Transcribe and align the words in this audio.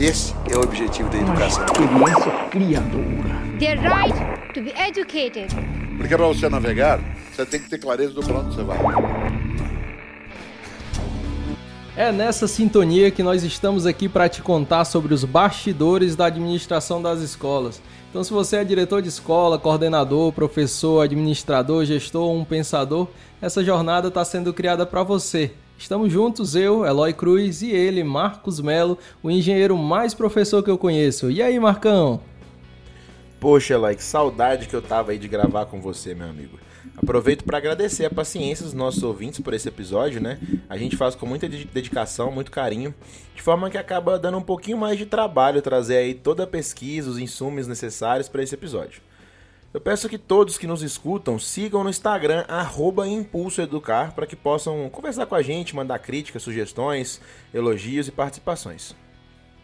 Esse 0.00 0.32
é 0.50 0.56
o 0.56 0.62
objetivo 0.62 1.10
da 1.10 1.18
educação. 1.18 1.62
Experiência 1.62 2.32
criadora. 2.48 3.58
Their 3.58 3.78
right 3.82 4.14
to 4.54 4.62
be 4.62 4.72
educated. 4.74 5.54
Porque 5.98 6.16
para 6.16 6.26
você 6.26 6.48
navegar, 6.48 6.98
você 7.30 7.44
tem 7.44 7.60
que 7.60 7.68
ter 7.68 7.76
clareza 7.76 8.14
do 8.14 8.22
para 8.22 8.38
onde 8.38 8.54
você 8.54 8.62
vai. 8.62 8.78
É 11.94 12.10
nessa 12.10 12.48
sintonia 12.48 13.10
que 13.10 13.22
nós 13.22 13.44
estamos 13.44 13.84
aqui 13.84 14.08
para 14.08 14.26
te 14.26 14.40
contar 14.40 14.86
sobre 14.86 15.12
os 15.12 15.22
bastidores 15.22 16.16
da 16.16 16.24
administração 16.24 17.02
das 17.02 17.20
escolas. 17.20 17.82
Então, 18.08 18.24
se 18.24 18.32
você 18.32 18.56
é 18.56 18.64
diretor 18.64 19.02
de 19.02 19.10
escola, 19.10 19.58
coordenador, 19.58 20.32
professor, 20.32 21.02
administrador, 21.02 21.84
gestor 21.84 22.22
ou 22.22 22.38
um 22.38 22.44
pensador, 22.46 23.06
essa 23.38 23.62
jornada 23.62 24.08
está 24.08 24.24
sendo 24.24 24.54
criada 24.54 24.86
para 24.86 25.02
você. 25.02 25.52
Estamos 25.80 26.12
juntos, 26.12 26.54
eu, 26.54 26.84
Eloy 26.84 27.14
Cruz, 27.14 27.62
e 27.62 27.70
ele, 27.70 28.04
Marcos 28.04 28.60
Melo, 28.60 28.98
o 29.22 29.30
engenheiro 29.30 29.78
mais 29.78 30.12
professor 30.12 30.62
que 30.62 30.70
eu 30.70 30.76
conheço. 30.76 31.30
E 31.30 31.40
aí, 31.40 31.58
Marcão? 31.58 32.20
Poxa, 33.40 33.72
Eloy, 33.72 33.96
que 33.96 34.04
saudade 34.04 34.68
que 34.68 34.76
eu 34.76 34.82
tava 34.82 35.12
aí 35.12 35.18
de 35.18 35.26
gravar 35.26 35.64
com 35.64 35.80
você, 35.80 36.14
meu 36.14 36.28
amigo. 36.28 36.58
Aproveito 36.94 37.44
para 37.44 37.56
agradecer 37.56 38.04
a 38.04 38.10
paciência 38.10 38.62
dos 38.62 38.74
nossos 38.74 39.02
ouvintes 39.02 39.40
por 39.40 39.54
esse 39.54 39.68
episódio, 39.68 40.20
né? 40.20 40.38
A 40.68 40.76
gente 40.76 40.98
faz 40.98 41.14
com 41.14 41.24
muita 41.24 41.48
dedicação, 41.48 42.30
muito 42.30 42.50
carinho, 42.50 42.94
de 43.34 43.40
forma 43.40 43.70
que 43.70 43.78
acaba 43.78 44.18
dando 44.18 44.36
um 44.36 44.42
pouquinho 44.42 44.76
mais 44.76 44.98
de 44.98 45.06
trabalho 45.06 45.62
trazer 45.62 45.96
aí 45.96 46.12
toda 46.12 46.44
a 46.44 46.46
pesquisa, 46.46 47.08
os 47.08 47.18
insumos 47.18 47.66
necessários 47.66 48.28
para 48.28 48.42
esse 48.42 48.54
episódio. 48.54 49.00
Eu 49.72 49.80
peço 49.80 50.08
que 50.08 50.18
todos 50.18 50.58
que 50.58 50.66
nos 50.66 50.82
escutam 50.82 51.38
sigam 51.38 51.84
no 51.84 51.90
Instagram 51.90 52.44
@impulsoeducar 53.08 54.12
para 54.16 54.26
que 54.26 54.34
possam 54.34 54.90
conversar 54.90 55.26
com 55.26 55.36
a 55.36 55.42
gente, 55.42 55.76
mandar 55.76 56.00
críticas, 56.00 56.42
sugestões, 56.42 57.20
elogios 57.54 58.08
e 58.08 58.10
participações. 58.10 58.96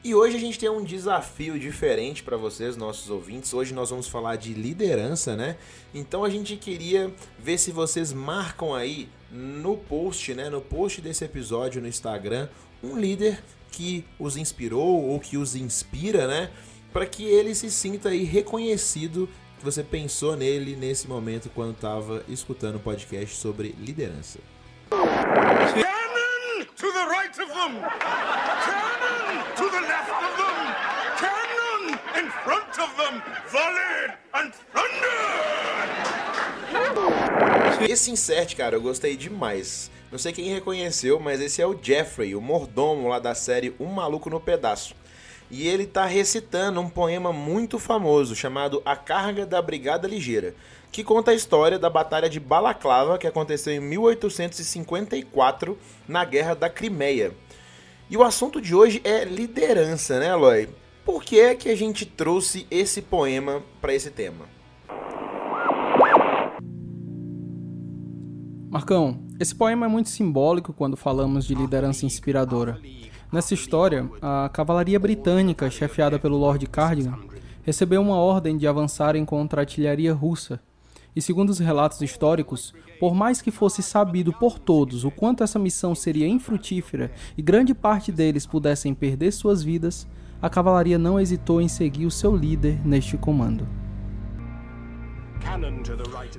E 0.04 0.14
hoje 0.14 0.36
a 0.36 0.38
gente 0.38 0.60
tem 0.60 0.68
um 0.68 0.84
desafio 0.84 1.58
diferente 1.58 2.22
para 2.22 2.36
vocês, 2.36 2.76
nossos 2.76 3.10
ouvintes. 3.10 3.52
Hoje 3.52 3.74
nós 3.74 3.90
vamos 3.90 4.06
falar 4.06 4.36
de 4.36 4.54
liderança, 4.54 5.34
né? 5.34 5.56
Então 5.92 6.22
a 6.22 6.30
gente 6.30 6.56
queria 6.56 7.12
ver 7.36 7.58
se 7.58 7.72
vocês 7.72 8.12
marcam 8.12 8.72
aí 8.72 9.08
no 9.32 9.76
post, 9.76 10.32
né, 10.34 10.48
no 10.48 10.60
post 10.60 11.00
desse 11.00 11.24
episódio 11.24 11.82
no 11.82 11.88
Instagram, 11.88 12.48
um 12.80 12.96
líder 12.96 13.42
que 13.72 14.04
os 14.20 14.36
inspirou 14.36 15.04
ou 15.08 15.18
que 15.18 15.36
os 15.36 15.56
inspira, 15.56 16.28
né? 16.28 16.52
Para 16.92 17.06
que 17.06 17.24
ele 17.24 17.56
se 17.56 17.72
sinta 17.72 18.10
aí 18.10 18.22
reconhecido 18.22 19.28
que 19.58 19.64
você 19.64 19.82
pensou 19.82 20.36
nele 20.36 20.76
nesse 20.76 21.08
momento 21.08 21.50
quando 21.54 21.72
estava 21.72 22.22
escutando 22.28 22.76
o 22.76 22.80
podcast 22.80 23.36
sobre 23.36 23.74
liderança. 23.78 24.38
Cannon 24.90 26.64
to 26.76 26.92
the 26.92 27.04
right 27.08 27.40
of 27.40 27.50
them! 27.52 27.80
Cannon 28.64 29.42
to 29.56 29.70
the 29.70 29.80
left 29.80 30.10
of 30.12 30.36
them! 30.36 30.74
Cannon 31.18 31.98
in 32.20 32.30
front 32.44 32.78
of 32.78 32.94
them! 32.96 33.22
Volley 33.50 34.12
and 34.34 34.52
thunder! 34.72 35.16
Esse 37.88 38.10
insert, 38.10 38.54
cara, 38.56 38.76
eu 38.76 38.82
gostei 38.82 39.16
demais. 39.16 39.90
Não 40.10 40.18
sei 40.18 40.32
quem 40.32 40.52
reconheceu, 40.52 41.18
mas 41.18 41.40
esse 41.40 41.62
é 41.62 41.66
o 41.66 41.78
Jeffrey, 41.80 42.34
o 42.34 42.40
mordomo 42.40 43.08
lá 43.08 43.18
da 43.18 43.34
série 43.34 43.74
Um 43.80 43.86
Maluco 43.86 44.30
no 44.30 44.40
Pedaço 44.40 44.94
e 45.50 45.66
ele 45.66 45.84
está 45.84 46.04
recitando 46.06 46.80
um 46.80 46.88
poema 46.88 47.32
muito 47.32 47.78
famoso 47.78 48.34
chamado 48.34 48.82
A 48.84 48.96
Carga 48.96 49.46
da 49.46 49.62
Brigada 49.62 50.08
Ligeira, 50.08 50.54
que 50.90 51.04
conta 51.04 51.30
a 51.30 51.34
história 51.34 51.78
da 51.78 51.90
Batalha 51.90 52.28
de 52.28 52.40
Balaclava 52.40 53.18
que 53.18 53.26
aconteceu 53.26 53.72
em 53.72 53.80
1854 53.80 55.78
na 56.08 56.24
Guerra 56.24 56.54
da 56.54 56.68
Crimeia. 56.68 57.32
E 58.08 58.16
o 58.16 58.22
assunto 58.22 58.60
de 58.60 58.74
hoje 58.74 59.00
é 59.04 59.24
liderança, 59.24 60.18
né, 60.18 60.28
Eloy? 60.28 60.68
Por 61.04 61.22
que 61.22 61.40
é 61.40 61.54
que 61.54 61.68
a 61.68 61.76
gente 61.76 62.04
trouxe 62.04 62.66
esse 62.70 63.02
poema 63.02 63.62
para 63.80 63.94
esse 63.94 64.10
tema? 64.10 64.46
Marcão, 68.68 69.24
esse 69.40 69.54
poema 69.54 69.86
é 69.86 69.88
muito 69.88 70.08
simbólico 70.08 70.72
quando 70.72 70.96
falamos 70.96 71.46
de 71.46 71.54
liderança 71.54 72.04
inspiradora. 72.04 72.80
Nessa 73.36 73.52
história, 73.52 74.10
a 74.22 74.48
cavalaria 74.50 74.98
britânica, 74.98 75.70
chefiada 75.70 76.18
pelo 76.18 76.38
Lord 76.38 76.66
Cardigan, 76.68 77.18
recebeu 77.62 78.00
uma 78.00 78.16
ordem 78.16 78.56
de 78.56 78.66
avançarem 78.66 79.26
contra 79.26 79.60
a 79.60 79.62
artilharia 79.62 80.14
russa. 80.14 80.58
E 81.14 81.20
segundo 81.20 81.50
os 81.50 81.58
relatos 81.58 82.00
históricos, 82.00 82.72
por 82.98 83.14
mais 83.14 83.42
que 83.42 83.50
fosse 83.50 83.82
sabido 83.82 84.32
por 84.32 84.58
todos 84.58 85.04
o 85.04 85.10
quanto 85.10 85.44
essa 85.44 85.58
missão 85.58 85.94
seria 85.94 86.26
infrutífera 86.26 87.12
e 87.36 87.42
grande 87.42 87.74
parte 87.74 88.10
deles 88.10 88.46
pudessem 88.46 88.94
perder 88.94 89.32
suas 89.32 89.62
vidas, 89.62 90.08
a 90.40 90.48
cavalaria 90.48 90.96
não 90.96 91.20
hesitou 91.20 91.60
em 91.60 91.68
seguir 91.68 92.06
o 92.06 92.10
seu 92.10 92.34
líder 92.34 92.80
neste 92.86 93.18
comando. 93.18 93.68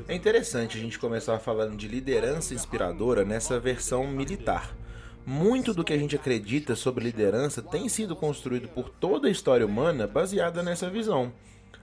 É 0.08 0.16
interessante 0.16 0.80
a 0.80 0.82
gente 0.82 0.98
começar 0.98 1.38
falando 1.38 1.78
de 1.78 1.88
liderança 1.88 2.56
inspiradora 2.56 3.24
nessa 3.24 3.60
versão 3.60 4.08
militar. 4.08 4.76
Muito 5.30 5.74
do 5.74 5.84
que 5.84 5.92
a 5.92 5.98
gente 5.98 6.16
acredita 6.16 6.74
sobre 6.74 7.04
liderança 7.04 7.62
tem 7.62 7.90
sido 7.90 8.16
construído 8.16 8.70
por 8.70 8.88
toda 8.88 9.28
a 9.28 9.30
história 9.30 9.66
humana 9.66 10.08
baseada 10.08 10.64
nessa 10.64 10.90
visão. 10.90 11.34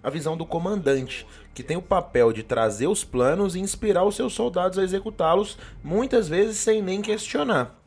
A 0.03 0.09
visão 0.09 0.34
do 0.34 0.47
comandante, 0.47 1.27
que 1.53 1.62
tem 1.62 1.77
o 1.77 1.82
papel 1.82 2.32
de 2.32 2.43
trazer 2.43 2.87
os 2.87 3.05
planos 3.05 3.55
e 3.55 3.60
inspirar 3.60 4.03
os 4.03 4.16
seus 4.16 4.32
soldados 4.32 4.78
a 4.78 4.82
executá-los, 4.82 5.59
muitas 5.82 6.27
vezes 6.27 6.56
sem 6.56 6.81
nem 6.81 7.03
questionar. 7.03 7.84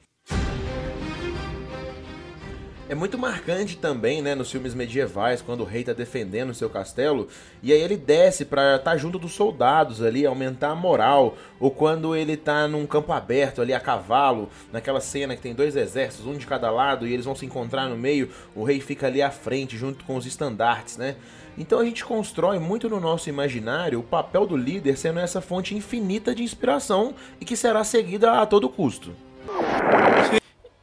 É 2.89 2.95
muito 2.95 3.17
marcante 3.17 3.75
também, 3.75 4.21
né, 4.21 4.33
nos 4.33 4.49
filmes 4.49 4.73
medievais, 4.73 5.41
quando 5.41 5.59
o 5.59 5.65
rei 5.65 5.81
está 5.81 5.91
defendendo 5.91 6.51
o 6.51 6.55
seu 6.55 6.69
castelo, 6.69 7.27
e 7.61 7.73
aí 7.73 7.81
ele 7.81 7.97
desce 7.97 8.45
para 8.45 8.77
estar 8.77 8.91
tá 8.91 8.97
junto 8.97 9.19
dos 9.19 9.33
soldados 9.33 10.01
ali, 10.01 10.25
aumentar 10.25 10.69
a 10.69 10.75
moral, 10.75 11.35
ou 11.59 11.69
quando 11.69 12.15
ele 12.15 12.33
está 12.33 12.65
num 12.65 12.87
campo 12.87 13.11
aberto 13.11 13.61
ali 13.61 13.73
a 13.73 13.79
cavalo, 13.79 14.49
naquela 14.71 15.01
cena 15.01 15.35
que 15.35 15.41
tem 15.41 15.53
dois 15.53 15.75
exércitos, 15.75 16.25
um 16.25 16.37
de 16.37 16.47
cada 16.47 16.71
lado, 16.71 17.05
e 17.05 17.13
eles 17.13 17.25
vão 17.25 17.35
se 17.35 17.45
encontrar 17.45 17.89
no 17.89 17.97
meio, 17.97 18.29
o 18.55 18.63
rei 18.63 18.79
fica 18.79 19.07
ali 19.07 19.21
à 19.21 19.31
frente 19.31 19.77
junto 19.77 20.05
com 20.05 20.15
os 20.15 20.25
estandartes, 20.25 20.95
né? 20.95 21.17
Então 21.57 21.79
a 21.79 21.83
gente 21.83 22.05
constrói 22.05 22.57
muito 22.57 22.87
no 22.87 23.01
nosso 23.01 23.27
imaginário 23.27 23.99
o 23.99 24.03
papel 24.03 24.47
do 24.47 24.55
líder 24.55 24.95
sendo 24.95 25.19
essa 25.19 25.41
fonte 25.41 25.75
infinita 25.75 26.33
de 26.33 26.43
inspiração 26.43 27.15
e 27.41 27.43
que 27.43 27.57
será 27.57 27.83
seguida 27.83 28.39
a 28.39 28.45
todo 28.45 28.69
custo. 28.69 29.11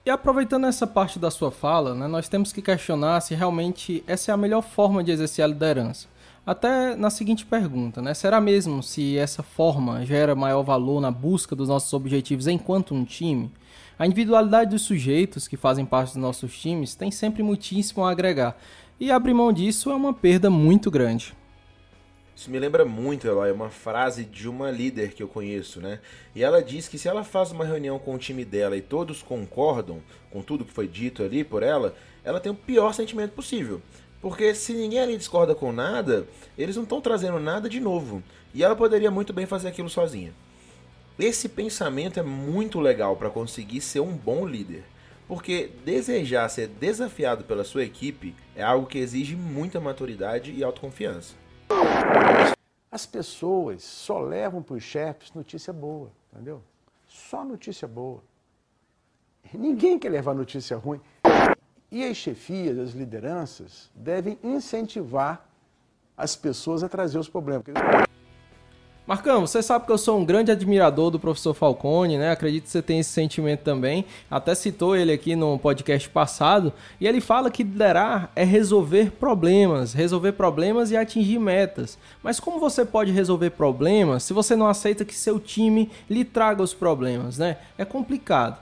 E 0.07 0.11
aproveitando 0.11 0.67
essa 0.67 0.87
parte 0.87 1.19
da 1.19 1.31
sua 1.31 1.51
fala, 1.51 1.95
né, 1.95 2.07
nós 2.07 2.29
temos 2.29 2.53
que 2.53 2.61
questionar 2.61 3.23
se 3.23 3.35
realmente 3.35 4.05
essa 4.07 4.31
é 4.31 4.35
a 4.35 4.37
melhor 4.37 4.61
forma 4.61 5.03
de 5.03 5.11
exercer 5.11 5.43
a 5.43 5.49
liderança. 5.49 6.09
Até 6.47 6.95
na 6.95 7.09
seguinte 7.09 7.47
pergunta, 7.47 8.03
né? 8.03 8.13
Será 8.13 8.39
mesmo 8.39 8.83
se 8.83 9.17
essa 9.17 9.43
forma 9.43 10.05
gera 10.05 10.35
maior 10.35 10.63
valor 10.63 11.01
na 11.01 11.11
busca 11.11 11.57
dos 11.57 11.69
nossos 11.71 11.91
objetivos 11.95 12.47
enquanto 12.47 12.95
um 12.95 13.03
time? 13.03 13.51
A 13.99 14.07
individualidade 14.07 14.73
dos 14.73 14.83
sujeitos 14.83 15.49
que 15.49 15.57
fazem 15.57 15.87
parte 15.87 16.09
dos 16.09 16.21
nossos 16.21 16.55
times 16.61 16.95
tem 16.95 17.11
sempre 17.11 17.43
muitíssimo 17.43 18.05
a 18.05 18.11
agregar, 18.11 18.59
e 19.01 19.11
abrir 19.11 19.33
mão 19.33 19.51
disso 19.55 19.91
é 19.91 19.95
uma 19.95 20.13
perda 20.13 20.51
muito 20.51 20.91
grande. 20.91 21.35
Isso 22.37 22.51
me 22.51 22.59
lembra 22.59 22.85
muito, 22.85 23.29
Eloy, 23.29 23.53
uma 23.53 23.71
frase 23.71 24.25
de 24.25 24.49
uma 24.49 24.69
líder 24.71 25.13
que 25.13 25.23
eu 25.23 25.29
conheço, 25.29 25.81
né? 25.81 26.01
E 26.35 26.43
ela 26.43 26.61
diz 26.61 26.89
que 26.89 26.99
se 26.99 27.07
ela 27.07 27.23
faz 27.23 27.53
uma 27.53 27.65
reunião 27.65 27.97
com 27.99 28.15
o 28.15 28.19
time 28.19 28.45
dela 28.45 28.77
e 28.77 28.83
todos 28.83 29.23
concordam 29.23 30.03
com 30.31 30.43
tudo 30.43 30.65
que 30.65 30.73
foi 30.73 30.89
dito 30.89 31.23
ali 31.23 31.45
por 31.45 31.63
ela, 31.63 31.95
ela 32.25 32.41
tem 32.41 32.51
o 32.51 32.57
pior 32.57 32.93
sentimento 32.93 33.33
possível. 33.33 33.81
Porque 34.21 34.53
se 34.55 34.73
ninguém 34.73 34.99
ali 34.99 35.17
discorda 35.17 35.55
com 35.55 35.71
nada, 35.71 36.27
eles 36.59 36.75
não 36.75 36.83
estão 36.83 37.01
trazendo 37.01 37.39
nada 37.39 37.69
de 37.69 37.79
novo. 37.79 38.23
E 38.53 38.65
ela 38.65 38.75
poderia 38.75 39.11
muito 39.11 39.33
bem 39.33 39.47
fazer 39.47 39.69
aquilo 39.69 39.89
sozinha. 39.89 40.33
Esse 41.17 41.49
pensamento 41.49 42.19
é 42.19 42.23
muito 42.23 42.81
legal 42.81 43.15
para 43.17 43.31
conseguir 43.31 43.81
ser 43.81 44.01
um 44.01 44.17
bom 44.17 44.45
líder. 44.45 44.83
Porque 45.29 45.71
desejar 45.85 46.49
ser 46.49 46.67
desafiado 46.67 47.45
pela 47.45 47.63
sua 47.65 47.85
equipe 47.85 48.35
é 48.57 48.63
algo 48.63 48.87
que 48.87 48.99
exige 48.99 49.37
muita 49.37 49.79
maturidade 49.79 50.53
e 50.53 50.65
autoconfiança. 50.65 51.44
As 52.91 53.07
pessoas 53.07 53.83
só 53.83 54.21
levam 54.21 54.63
para 54.63 54.77
os 54.77 54.83
chefes 54.83 55.33
notícia 55.33 55.73
boa, 55.73 56.11
entendeu? 56.33 56.63
Só 57.09 57.45
notícia 57.45 57.89
boa. 57.89 58.23
Ninguém 59.53 59.99
quer 59.99 60.11
levar 60.11 60.35
notícia 60.35 60.77
ruim. 60.77 61.01
E 61.91 62.05
as 62.05 62.17
chefias, 62.17 62.79
as 62.79 62.91
lideranças, 62.91 63.91
devem 63.95 64.39
incentivar 64.43 65.47
as 66.17 66.37
pessoas 66.37 66.83
a 66.83 66.89
trazer 66.89 67.19
os 67.19 67.29
problemas. 67.29 67.65
Marcão, 69.07 69.47
você 69.47 69.63
sabe 69.63 69.85
que 69.85 69.93
eu 69.93 69.99
sou 69.99 70.19
um 70.19 70.25
grande 70.25 70.51
admirador 70.51 71.11
do 71.11 71.21
professor 71.21 71.53
Falcone, 71.53 72.17
né? 72.17 72.31
Acredito 72.31 72.65
que 72.65 72.71
você 72.71 72.81
tem 72.81 73.01
esse 73.01 73.11
sentimento 73.11 73.61
também. 73.61 74.07
Até 74.31 74.55
citou 74.55 74.97
ele 74.97 75.13
aqui 75.13 75.37
no 75.37 75.59
podcast 75.59 76.09
passado. 76.09 76.73
E 76.99 77.07
ele 77.07 77.21
fala 77.21 77.51
que 77.51 77.63
liderar 77.63 78.31
é 78.35 78.45
resolver 78.45 79.11
problemas, 79.11 79.93
resolver 79.93 80.33
problemas 80.33 80.91
e 80.91 80.97
atingir 80.97 81.39
metas. 81.39 81.99
Mas 82.23 82.41
como 82.41 82.59
você 82.59 82.83
pode 82.83 83.13
resolver 83.13 83.51
problemas 83.51 84.23
se 84.23 84.33
você 84.33 84.57
não 84.57 84.67
aceita 84.67 85.05
que 85.05 85.15
seu 85.15 85.39
time 85.39 85.91
lhe 86.09 86.25
traga 86.25 86.63
os 86.63 86.73
problemas, 86.73 87.37
né? 87.37 87.59
É 87.77 87.85
complicado. 87.85 88.57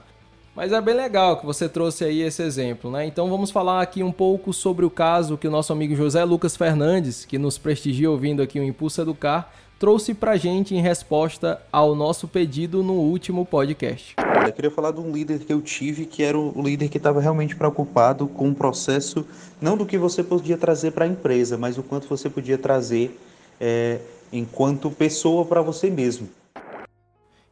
Mas 0.53 0.73
é 0.73 0.81
bem 0.81 0.93
legal 0.93 1.37
que 1.37 1.45
você 1.45 1.69
trouxe 1.69 2.03
aí 2.03 2.21
esse 2.21 2.43
exemplo, 2.43 2.91
né? 2.91 3.05
Então 3.05 3.29
vamos 3.29 3.49
falar 3.49 3.81
aqui 3.81 4.03
um 4.03 4.11
pouco 4.11 4.51
sobre 4.51 4.83
o 4.85 4.89
caso 4.89 5.37
que 5.37 5.47
o 5.47 5.51
nosso 5.51 5.71
amigo 5.71 5.95
José 5.95 6.23
Lucas 6.25 6.57
Fernandes, 6.57 7.23
que 7.23 7.37
nos 7.37 7.57
prestigia 7.57 8.11
ouvindo 8.11 8.41
aqui 8.41 8.59
o 8.59 8.63
Impulso 8.63 9.01
Educar, 9.01 9.49
trouxe 9.83 10.13
pra 10.13 10.37
gente 10.37 10.73
em 10.73 10.79
resposta 10.79 11.61
ao 11.69 11.93
nosso 11.93 12.25
pedido 12.25 12.81
no 12.81 12.93
último 12.93 13.45
podcast. 13.45 14.15
Eu 14.47 14.53
queria 14.53 14.71
falar 14.71 14.91
de 14.91 15.01
um 15.01 15.11
líder 15.11 15.39
que 15.39 15.51
eu 15.51 15.61
tive, 15.61 16.05
que 16.05 16.23
era 16.23 16.39
o 16.39 16.61
líder 16.63 16.87
que 16.87 16.95
estava 16.95 17.19
realmente 17.19 17.53
preocupado 17.53 18.25
com 18.27 18.47
o 18.47 18.55
processo, 18.55 19.27
não 19.61 19.75
do 19.75 19.85
que 19.85 19.97
você 19.97 20.23
podia 20.23 20.57
trazer 20.57 20.91
para 20.91 21.03
a 21.03 21.07
empresa, 21.09 21.57
mas 21.57 21.77
o 21.77 21.83
quanto 21.83 22.07
você 22.07 22.29
podia 22.29 22.57
trazer 22.57 23.19
é, 23.59 23.99
enquanto 24.31 24.89
pessoa 24.89 25.43
para 25.43 25.61
você 25.61 25.89
mesmo. 25.89 26.29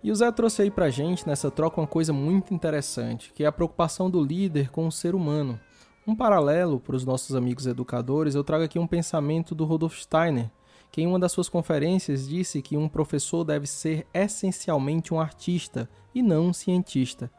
E 0.01 0.09
o 0.09 0.15
Zé 0.15 0.31
trouxe 0.31 0.61
aí 0.61 0.71
pra 0.71 0.89
gente 0.89 1.27
nessa 1.27 1.51
troca 1.51 1.81
uma 1.81 1.87
coisa 1.87 2.13
muito 2.13 2.53
interessante, 2.53 3.33
que 3.35 3.43
é 3.43 3.47
a 3.47 3.51
preocupação 3.51 4.09
do 4.09 4.23
líder 4.23 4.71
com 4.71 4.87
o 4.87 4.91
ser 4.91 5.15
humano. 5.15 5.59
Um 6.07 6.15
paralelo 6.15 6.79
para 6.79 6.95
os 6.95 7.03
nossos 7.03 7.35
amigos 7.35 7.67
educadores, 7.67 8.35
eu 8.35 8.43
trago 8.45 8.63
aqui 8.63 8.79
um 8.79 8.87
pensamento 8.87 9.53
do 9.53 9.65
Rudolf 9.65 9.99
Steiner, 9.99 10.49
que 10.91 11.01
em 11.01 11.07
uma 11.07 11.17
das 11.17 11.31
suas 11.31 11.47
conferências 11.47 12.27
disse 12.27 12.61
que 12.61 12.75
um 12.75 12.89
professor 12.89 13.43
deve 13.45 13.65
ser 13.65 14.05
essencialmente 14.13 15.13
um 15.13 15.19
artista 15.19 15.89
e 16.13 16.21
não 16.21 16.47
um 16.47 16.53
cientista. 16.53 17.31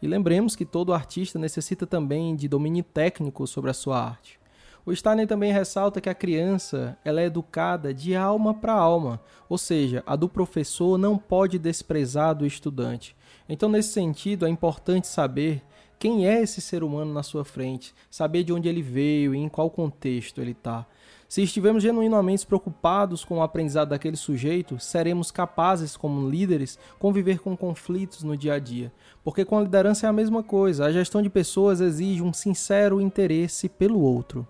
E 0.00 0.06
lembremos 0.06 0.54
que 0.54 0.64
todo 0.64 0.94
artista 0.94 1.38
necessita 1.38 1.86
também 1.86 2.36
de 2.36 2.48
domínio 2.48 2.84
técnico 2.84 3.46
sobre 3.46 3.70
a 3.70 3.74
sua 3.74 4.00
arte. 4.00 4.38
O 4.86 4.96
Steiner 4.96 5.26
também 5.26 5.52
ressalta 5.52 6.00
que 6.00 6.08
a 6.08 6.14
criança 6.14 6.96
ela 7.04 7.20
é 7.20 7.26
educada 7.26 7.92
de 7.92 8.16
alma 8.16 8.54
para 8.54 8.72
alma, 8.72 9.20
ou 9.48 9.58
seja, 9.58 10.02
a 10.06 10.16
do 10.16 10.28
professor 10.28 10.96
não 10.96 11.18
pode 11.18 11.58
desprezar 11.58 12.34
do 12.34 12.46
estudante. 12.46 13.14
Então, 13.46 13.68
nesse 13.68 13.92
sentido, 13.92 14.46
é 14.46 14.48
importante 14.48 15.06
saber 15.06 15.62
quem 15.98 16.26
é 16.26 16.40
esse 16.40 16.62
ser 16.62 16.82
humano 16.82 17.12
na 17.12 17.22
sua 17.22 17.44
frente, 17.44 17.94
saber 18.10 18.42
de 18.42 18.54
onde 18.54 18.68
ele 18.68 18.80
veio 18.80 19.34
e 19.34 19.38
em 19.38 19.50
qual 19.50 19.68
contexto 19.68 20.40
ele 20.40 20.52
está. 20.52 20.86
Se 21.30 21.42
estivermos 21.42 21.84
genuinamente 21.84 22.44
preocupados 22.44 23.24
com 23.24 23.38
o 23.38 23.42
aprendizado 23.42 23.90
daquele 23.90 24.16
sujeito, 24.16 24.80
seremos 24.80 25.30
capazes, 25.30 25.96
como 25.96 26.28
líderes, 26.28 26.76
conviver 26.98 27.38
com 27.38 27.56
conflitos 27.56 28.24
no 28.24 28.36
dia 28.36 28.54
a 28.54 28.58
dia. 28.58 28.92
Porque 29.22 29.44
com 29.44 29.56
a 29.56 29.62
liderança 29.62 30.06
é 30.06 30.10
a 30.10 30.12
mesma 30.12 30.42
coisa. 30.42 30.84
A 30.86 30.90
gestão 30.90 31.22
de 31.22 31.30
pessoas 31.30 31.80
exige 31.80 32.20
um 32.20 32.32
sincero 32.32 33.00
interesse 33.00 33.68
pelo 33.68 34.00
outro. 34.00 34.44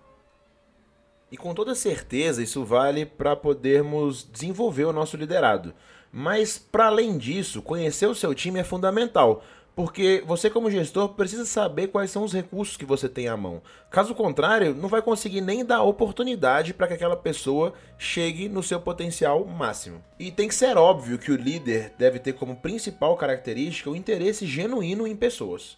E 1.31 1.37
com 1.37 1.53
toda 1.53 1.75
certeza 1.75 2.41
isso 2.41 2.65
vale 2.65 3.05
para 3.05 3.35
podermos 3.35 4.27
desenvolver 4.33 4.85
o 4.85 4.91
nosso 4.91 5.15
liderado. 5.15 5.75
Mas 6.11 6.57
para 6.57 6.87
além 6.87 7.15
disso, 7.15 7.61
conhecer 7.61 8.07
o 8.07 8.15
seu 8.15 8.33
time 8.33 8.59
é 8.59 8.63
fundamental, 8.63 9.43
porque 9.75 10.21
você 10.25 10.49
como 10.49 10.69
gestor 10.69 11.09
precisa 11.09 11.45
saber 11.45 11.87
quais 11.87 12.11
são 12.11 12.23
os 12.23 12.33
recursos 12.33 12.75
que 12.75 12.85
você 12.85 13.07
tem 13.07 13.27
à 13.27 13.37
mão. 13.37 13.61
Caso 13.89 14.13
contrário, 14.13 14.75
não 14.75 14.89
vai 14.89 15.01
conseguir 15.01 15.41
nem 15.41 15.63
dar 15.63 15.83
oportunidade 15.83 16.73
para 16.73 16.87
que 16.87 16.93
aquela 16.93 17.15
pessoa 17.15 17.73
chegue 17.97 18.49
no 18.49 18.61
seu 18.61 18.81
potencial 18.81 19.45
máximo. 19.45 20.03
E 20.19 20.29
tem 20.29 20.47
que 20.47 20.55
ser 20.55 20.77
óbvio 20.77 21.17
que 21.17 21.31
o 21.31 21.37
líder 21.37 21.93
deve 21.97 22.19
ter 22.19 22.33
como 22.33 22.57
principal 22.57 23.15
característica 23.15 23.89
o 23.89 23.95
interesse 23.95 24.45
genuíno 24.45 25.07
em 25.07 25.15
pessoas. 25.15 25.77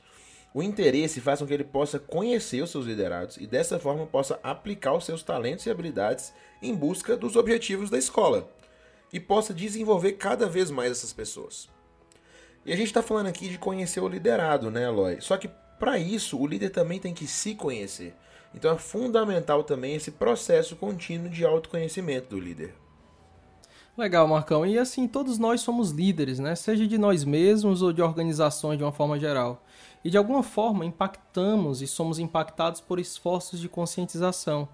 O 0.54 0.62
interesse 0.62 1.20
faz 1.20 1.40
com 1.40 1.48
que 1.48 1.54
ele 1.54 1.64
possa 1.64 1.98
conhecer 1.98 2.62
os 2.62 2.70
seus 2.70 2.86
liderados 2.86 3.38
e 3.38 3.48
dessa 3.48 3.80
forma 3.80 4.06
possa 4.06 4.40
aplicar 4.44 4.94
os 4.94 5.04
seus 5.04 5.24
talentos 5.24 5.66
e 5.66 5.72
habilidades 5.72 6.32
em 6.62 6.76
busca 6.76 7.18
dos 7.18 7.36
objetivos 7.36 7.90
da 7.90 7.98
escola 7.98 8.50
e 9.12 9.20
possa 9.20 9.54
desenvolver 9.54 10.14
cada 10.14 10.48
vez 10.48 10.70
mais 10.70 10.92
essas 10.92 11.14
pessoas. 11.14 11.73
E 12.66 12.72
a 12.72 12.76
gente 12.76 12.88
está 12.88 13.02
falando 13.02 13.28
aqui 13.28 13.50
de 13.50 13.58
conhecer 13.58 14.00
o 14.00 14.08
liderado, 14.08 14.72
né, 14.72 14.84
Eloy? 14.84 15.20
Só 15.20 15.38
que 15.38 15.50
para 15.80 15.98
isso 15.98 16.40
o 16.40 16.48
líder 16.48 16.70
também 16.70 17.00
tem 17.00 17.14
que 17.14 17.28
se 17.28 17.56
conhecer. 17.56 18.16
Então 18.56 18.72
é 18.72 18.78
fundamental 18.78 19.64
também 19.64 19.96
esse 19.96 20.12
processo 20.12 20.76
contínuo 20.76 21.30
de 21.30 21.44
autoconhecimento 21.44 22.30
do 22.30 22.40
líder. 22.40 22.76
Legal, 23.98 24.28
Marcão. 24.28 24.66
E 24.66 24.80
assim, 24.80 25.08
todos 25.08 25.38
nós 25.38 25.62
somos 25.62 25.92
líderes, 25.92 26.40
né? 26.40 26.56
Seja 26.56 26.88
de 26.88 26.98
nós 26.98 27.24
mesmos 27.24 27.82
ou 27.82 27.94
de 27.94 28.02
organizações 28.02 28.78
de 28.78 28.84
uma 28.84 28.92
forma 28.92 29.20
geral 29.20 29.64
e 30.04 30.10
de 30.10 30.18
alguma 30.18 30.44
forma 30.44 30.86
impactamos 30.86 31.82
e 31.82 31.88
somos 31.88 32.20
impactados 32.20 32.82
por 32.82 33.00
esforços 33.00 33.60
de 33.60 33.70
conscientização. 33.70 34.68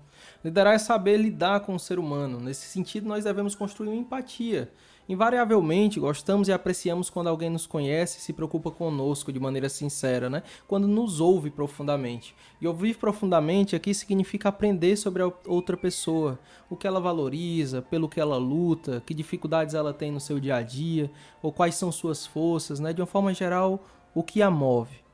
Liderar 0.44 0.74
é 0.74 0.78
saber 0.78 1.18
lidar 1.18 1.62
com 1.62 1.76
o 1.76 1.80
ser 1.80 2.00
humano. 2.00 2.40
Nesse 2.40 2.68
sentido, 2.68 3.08
nós 3.08 3.26
devemos 3.26 3.56
construir 3.56 3.90
uma 3.90 3.98
empatia. 3.98 4.72
Invariavelmente, 5.10 6.00
gostamos 6.00 6.50
e 6.50 6.52
apreciamos 6.52 7.10
quando 7.10 7.30
alguém 7.30 7.50
nos 7.50 7.66
conhece 7.66 8.20
e 8.20 8.22
se 8.22 8.32
preocupa 8.32 8.70
conosco 8.70 9.34
de 9.34 9.40
maneira 9.40 9.68
sincera, 9.68 10.30
né? 10.30 10.44
Quando 10.68 10.88
nos 10.88 11.20
ouve 11.20 11.50
profundamente. 11.50 12.36
E 12.62 12.68
ouvir 12.68 12.96
profundamente 12.96 13.76
aqui 13.76 13.92
significa 13.92 14.50
aprender 14.50 14.96
sobre 14.98 15.24
a 15.24 15.32
outra 15.48 15.76
pessoa, 15.76 16.38
o 16.70 16.76
que 16.76 16.86
ela 16.86 17.00
valoriza, 17.00 17.82
pelo 17.82 18.08
que 18.08 18.20
ela 18.20 18.38
luta, 18.38 19.02
que 19.04 19.16
dificuldades 19.16 19.74
ela 19.74 19.92
tem 19.92 20.12
no 20.12 20.20
seu 20.20 20.40
dia 20.40 20.58
a 20.58 20.62
dia, 20.62 21.10
ou 21.42 21.52
quais 21.52 21.74
são 21.74 21.92
suas 21.92 22.28
forças, 22.28 22.80
né? 22.80 22.94
De 22.94 23.02
uma 23.02 23.08
forma 23.08 23.34
geral, 23.34 23.84
o 24.14 24.22
que 24.22 24.44
a 24.44 24.52
move. 24.52 25.09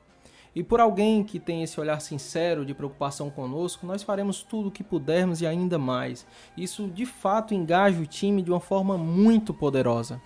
E 0.56 0.62
por 0.62 0.80
alguém 0.80 1.22
que 1.22 1.38
tem 1.38 1.62
esse 1.62 1.78
olhar 1.78 2.00
sincero 2.00 2.64
de 2.64 2.72
preocupação 2.72 3.28
conosco, 3.28 3.86
nós 3.86 4.02
faremos 4.02 4.42
tudo 4.42 4.68
o 4.68 4.70
que 4.70 4.82
pudermos 4.82 5.42
e 5.42 5.46
ainda 5.46 5.78
mais. 5.78 6.24
Isso 6.56 6.88
de 6.88 7.04
fato 7.04 7.52
engaja 7.52 8.00
o 8.00 8.06
time 8.06 8.40
de 8.40 8.50
uma 8.50 8.58
forma 8.58 8.96
muito 8.96 9.52
poderosa. 9.52 10.18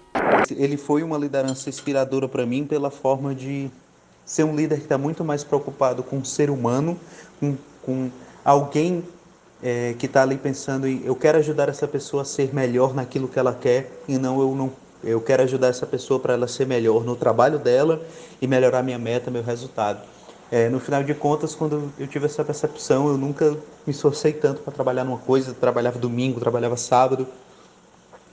Ele 0.48 0.76
foi 0.76 1.02
uma 1.02 1.18
liderança 1.18 1.68
inspiradora 1.68 2.28
para 2.28 2.46
mim 2.46 2.64
pela 2.64 2.92
forma 2.92 3.34
de 3.34 3.68
ser 4.24 4.44
um 4.44 4.54
líder 4.54 4.76
que 4.76 4.84
está 4.84 4.96
muito 4.96 5.24
mais 5.24 5.42
preocupado 5.42 6.04
com 6.04 6.18
o 6.18 6.24
ser 6.24 6.48
humano, 6.48 6.96
com, 7.40 7.56
com 7.82 8.08
alguém 8.44 9.02
é, 9.60 9.96
que 9.98 10.06
está 10.06 10.22
ali 10.22 10.36
pensando 10.36 10.86
em 10.86 11.02
eu 11.04 11.16
quero 11.16 11.38
ajudar 11.38 11.68
essa 11.68 11.88
pessoa 11.88 12.22
a 12.22 12.24
ser 12.24 12.54
melhor 12.54 12.94
naquilo 12.94 13.26
que 13.26 13.38
ela 13.38 13.52
quer 13.52 13.90
e 14.06 14.16
não 14.16 14.40
eu 14.40 14.54
não 14.54 14.72
eu 15.02 15.20
quero 15.20 15.42
ajudar 15.42 15.68
essa 15.68 15.86
pessoa 15.86 16.20
para 16.20 16.34
ela 16.34 16.46
ser 16.46 16.66
melhor 16.66 17.04
no 17.04 17.16
trabalho 17.16 17.58
dela 17.58 18.00
e 18.40 18.46
melhorar 18.46 18.82
minha 18.82 18.98
meta, 18.98 19.30
meu 19.30 19.42
resultado. 19.42 20.00
É, 20.50 20.68
no 20.68 20.80
final 20.80 21.04
de 21.04 21.14
contas, 21.14 21.54
quando 21.54 21.92
eu 21.96 22.08
tive 22.08 22.26
essa 22.26 22.44
percepção, 22.44 23.06
eu 23.06 23.16
nunca 23.16 23.50
me 23.86 23.92
esforcei 23.92 24.32
tanto 24.32 24.62
para 24.62 24.72
trabalhar 24.72 25.04
numa 25.04 25.18
coisa. 25.18 25.54
Trabalhava 25.54 25.98
domingo, 25.98 26.40
trabalhava 26.40 26.76
sábado 26.76 27.26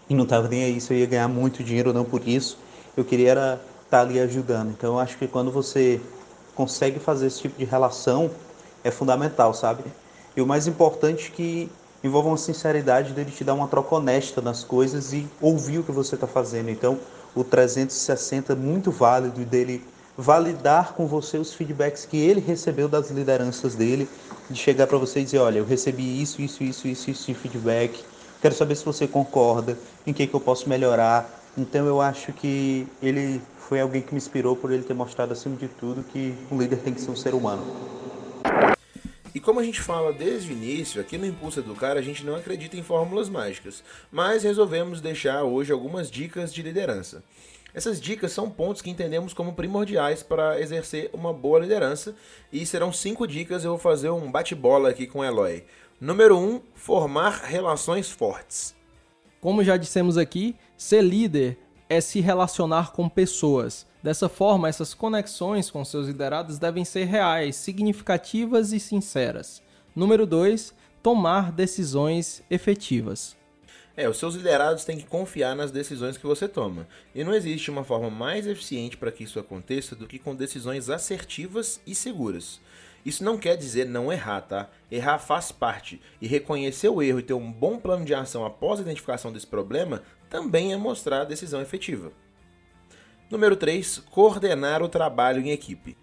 e 0.09 0.15
não 0.15 0.23
estava 0.23 0.47
nem 0.47 0.63
aí 0.63 0.81
se 0.81 0.91
eu 0.91 0.97
ia 0.97 1.05
ganhar 1.05 1.27
muito 1.27 1.63
dinheiro 1.63 1.89
ou 1.89 1.93
não 1.93 2.03
por 2.03 2.27
isso. 2.27 2.57
Eu 2.95 3.05
queria 3.05 3.31
era 3.31 3.61
estar 3.85 3.97
tá 3.97 3.99
ali 3.99 4.19
ajudando. 4.19 4.71
Então, 4.71 4.93
eu 4.93 4.99
acho 4.99 5.15
que 5.17 5.27
quando 5.27 5.51
você 5.51 6.01
consegue 6.55 6.99
fazer 6.99 7.27
esse 7.27 7.41
tipo 7.41 7.59
de 7.59 7.65
relação, 7.65 8.31
é 8.83 8.89
fundamental, 8.89 9.53
sabe? 9.53 9.83
E 10.35 10.41
o 10.41 10.47
mais 10.47 10.65
importante 10.65 11.27
é 11.31 11.35
que 11.35 11.71
envolva 12.03 12.29
uma 12.29 12.37
sinceridade 12.37 13.13
dele 13.13 13.29
te 13.29 13.43
dar 13.43 13.53
uma 13.53 13.67
troca 13.67 13.95
honesta 13.95 14.41
nas 14.41 14.63
coisas 14.63 15.13
e 15.13 15.27
ouvir 15.39 15.79
o 15.79 15.83
que 15.83 15.91
você 15.91 16.15
está 16.15 16.25
fazendo. 16.25 16.69
Então, 16.71 16.97
o 17.35 17.43
360 17.43 18.53
é 18.53 18.55
muito 18.55 18.89
válido 18.89 19.45
dele 19.45 19.83
validar 20.17 20.93
com 20.93 21.05
você 21.05 21.37
os 21.37 21.53
feedbacks 21.53 22.05
que 22.05 22.17
ele 22.17 22.41
recebeu 22.41 22.89
das 22.89 23.11
lideranças 23.11 23.75
dele, 23.75 24.09
de 24.49 24.59
chegar 24.59 24.87
para 24.87 24.97
você 24.97 25.19
e 25.19 25.23
dizer, 25.23 25.37
olha, 25.37 25.59
eu 25.59 25.65
recebi 25.65 26.21
isso, 26.21 26.41
isso, 26.41 26.63
isso, 26.63 26.87
isso, 26.87 27.11
isso 27.11 27.27
de 27.27 27.35
feedback, 27.35 28.03
quero 28.41 28.55
saber 28.55 28.75
se 28.75 28.83
você 28.83 29.07
concorda, 29.07 29.77
em 30.07 30.13
que, 30.13 30.25
que 30.25 30.33
eu 30.33 30.39
posso 30.39 30.67
melhorar. 30.67 31.29
Então 31.55 31.85
eu 31.85 32.01
acho 32.01 32.33
que 32.33 32.87
ele 33.01 33.39
foi 33.57 33.79
alguém 33.79 34.01
que 34.01 34.13
me 34.13 34.17
inspirou 34.17 34.55
por 34.55 34.71
ele 34.71 34.83
ter 34.83 34.93
mostrado 34.93 35.33
acima 35.33 35.55
de 35.55 35.67
tudo 35.67 36.03
que 36.03 36.33
um 36.51 36.57
líder 36.57 36.77
tem 36.77 36.93
que 36.93 37.01
ser 37.01 37.11
um 37.11 37.15
ser 37.15 37.35
humano. 37.35 37.63
E 39.35 39.39
como 39.39 39.59
a 39.59 39.63
gente 39.63 39.81
fala 39.81 40.11
desde 40.11 40.51
o 40.51 40.53
início, 40.53 40.99
aqui 40.99 41.15
no 41.15 41.25
Impulso 41.25 41.59
Educar 41.59 41.95
a 41.95 42.01
gente 42.01 42.25
não 42.25 42.35
acredita 42.35 42.75
em 42.75 42.81
fórmulas 42.81 43.29
mágicas, 43.29 43.83
mas 44.11 44.43
resolvemos 44.43 44.99
deixar 44.99 45.43
hoje 45.43 45.71
algumas 45.71 46.09
dicas 46.09 46.51
de 46.51 46.63
liderança. 46.63 47.23
Essas 47.77 48.01
dicas 48.01 48.31
são 48.31 48.49
pontos 48.49 48.81
que 48.81 48.89
entendemos 48.89 49.35
como 49.35 49.53
primordiais 49.53 50.23
para 50.23 50.59
exercer 50.59 51.11
uma 51.13 51.31
boa 51.31 51.59
liderança 51.59 52.15
e 52.51 52.65
serão 52.65 52.91
cinco 52.91 53.27
dicas. 53.27 53.63
Eu 53.63 53.69
vou 53.69 53.79
fazer 53.79 54.09
um 54.09 54.31
bate-bola 54.31 54.89
aqui 54.89 55.05
com 55.05 55.19
o 55.19 55.23
Eloy. 55.23 55.63
Número 56.01 56.39
1, 56.39 56.43
um, 56.43 56.61
formar 56.73 57.43
relações 57.43 58.09
fortes. 58.09 58.73
Como 59.39 59.63
já 59.63 59.77
dissemos 59.77 60.17
aqui, 60.17 60.55
ser 60.75 61.03
líder 61.03 61.59
é 61.87 62.01
se 62.01 62.19
relacionar 62.19 62.93
com 62.93 63.07
pessoas. 63.07 63.85
Dessa 64.01 64.27
forma, 64.27 64.67
essas 64.67 64.95
conexões 64.95 65.69
com 65.69 65.85
seus 65.85 66.07
liderados 66.07 66.57
devem 66.57 66.83
ser 66.83 67.05
reais, 67.05 67.57
significativas 67.57 68.73
e 68.73 68.79
sinceras. 68.79 69.61
Número 69.95 70.25
2, 70.25 70.73
tomar 71.03 71.51
decisões 71.51 72.41
efetivas. 72.49 73.37
É, 73.97 74.07
os 74.07 74.17
seus 74.17 74.35
liderados 74.35 74.85
têm 74.85 74.95
que 74.95 75.07
confiar 75.07 75.55
nas 75.55 75.71
decisões 75.71 76.17
que 76.17 76.27
você 76.27 76.47
toma. 76.47 76.87
E 77.15 77.23
não 77.23 77.33
existe 77.33 77.71
uma 77.71 77.83
forma 77.83 78.11
mais 78.11 78.45
eficiente 78.45 78.95
para 78.95 79.11
que 79.11 79.23
isso 79.23 79.39
aconteça 79.39 79.95
do 79.95 80.05
que 80.05 80.19
com 80.19 80.35
decisões 80.35 80.87
assertivas 80.87 81.81
e 81.85 81.95
seguras. 81.95 82.61
Isso 83.03 83.23
não 83.23 83.39
quer 83.39 83.57
dizer 83.57 83.87
não 83.87 84.13
errar, 84.13 84.41
tá? 84.41 84.69
Errar 84.91 85.17
faz 85.17 85.51
parte. 85.51 85.99
E 86.21 86.27
reconhecer 86.27 86.89
o 86.89 87.01
erro 87.01 87.19
e 87.19 87.23
ter 87.23 87.33
um 87.33 87.51
bom 87.51 87.79
plano 87.79 88.05
de 88.05 88.13
ação 88.13 88.45
após 88.45 88.79
a 88.79 88.83
identificação 88.83 89.33
desse 89.33 89.47
problema 89.47 90.03
também 90.29 90.73
é 90.73 90.77
mostrar 90.77 91.21
a 91.21 91.25
decisão 91.25 91.59
efetiva. 91.59 92.11
Número 93.31 93.55
3. 93.55 94.03
Coordenar 94.11 94.83
o 94.83 94.89
trabalho 94.89 95.41
em 95.41 95.49
equipe. 95.49 95.97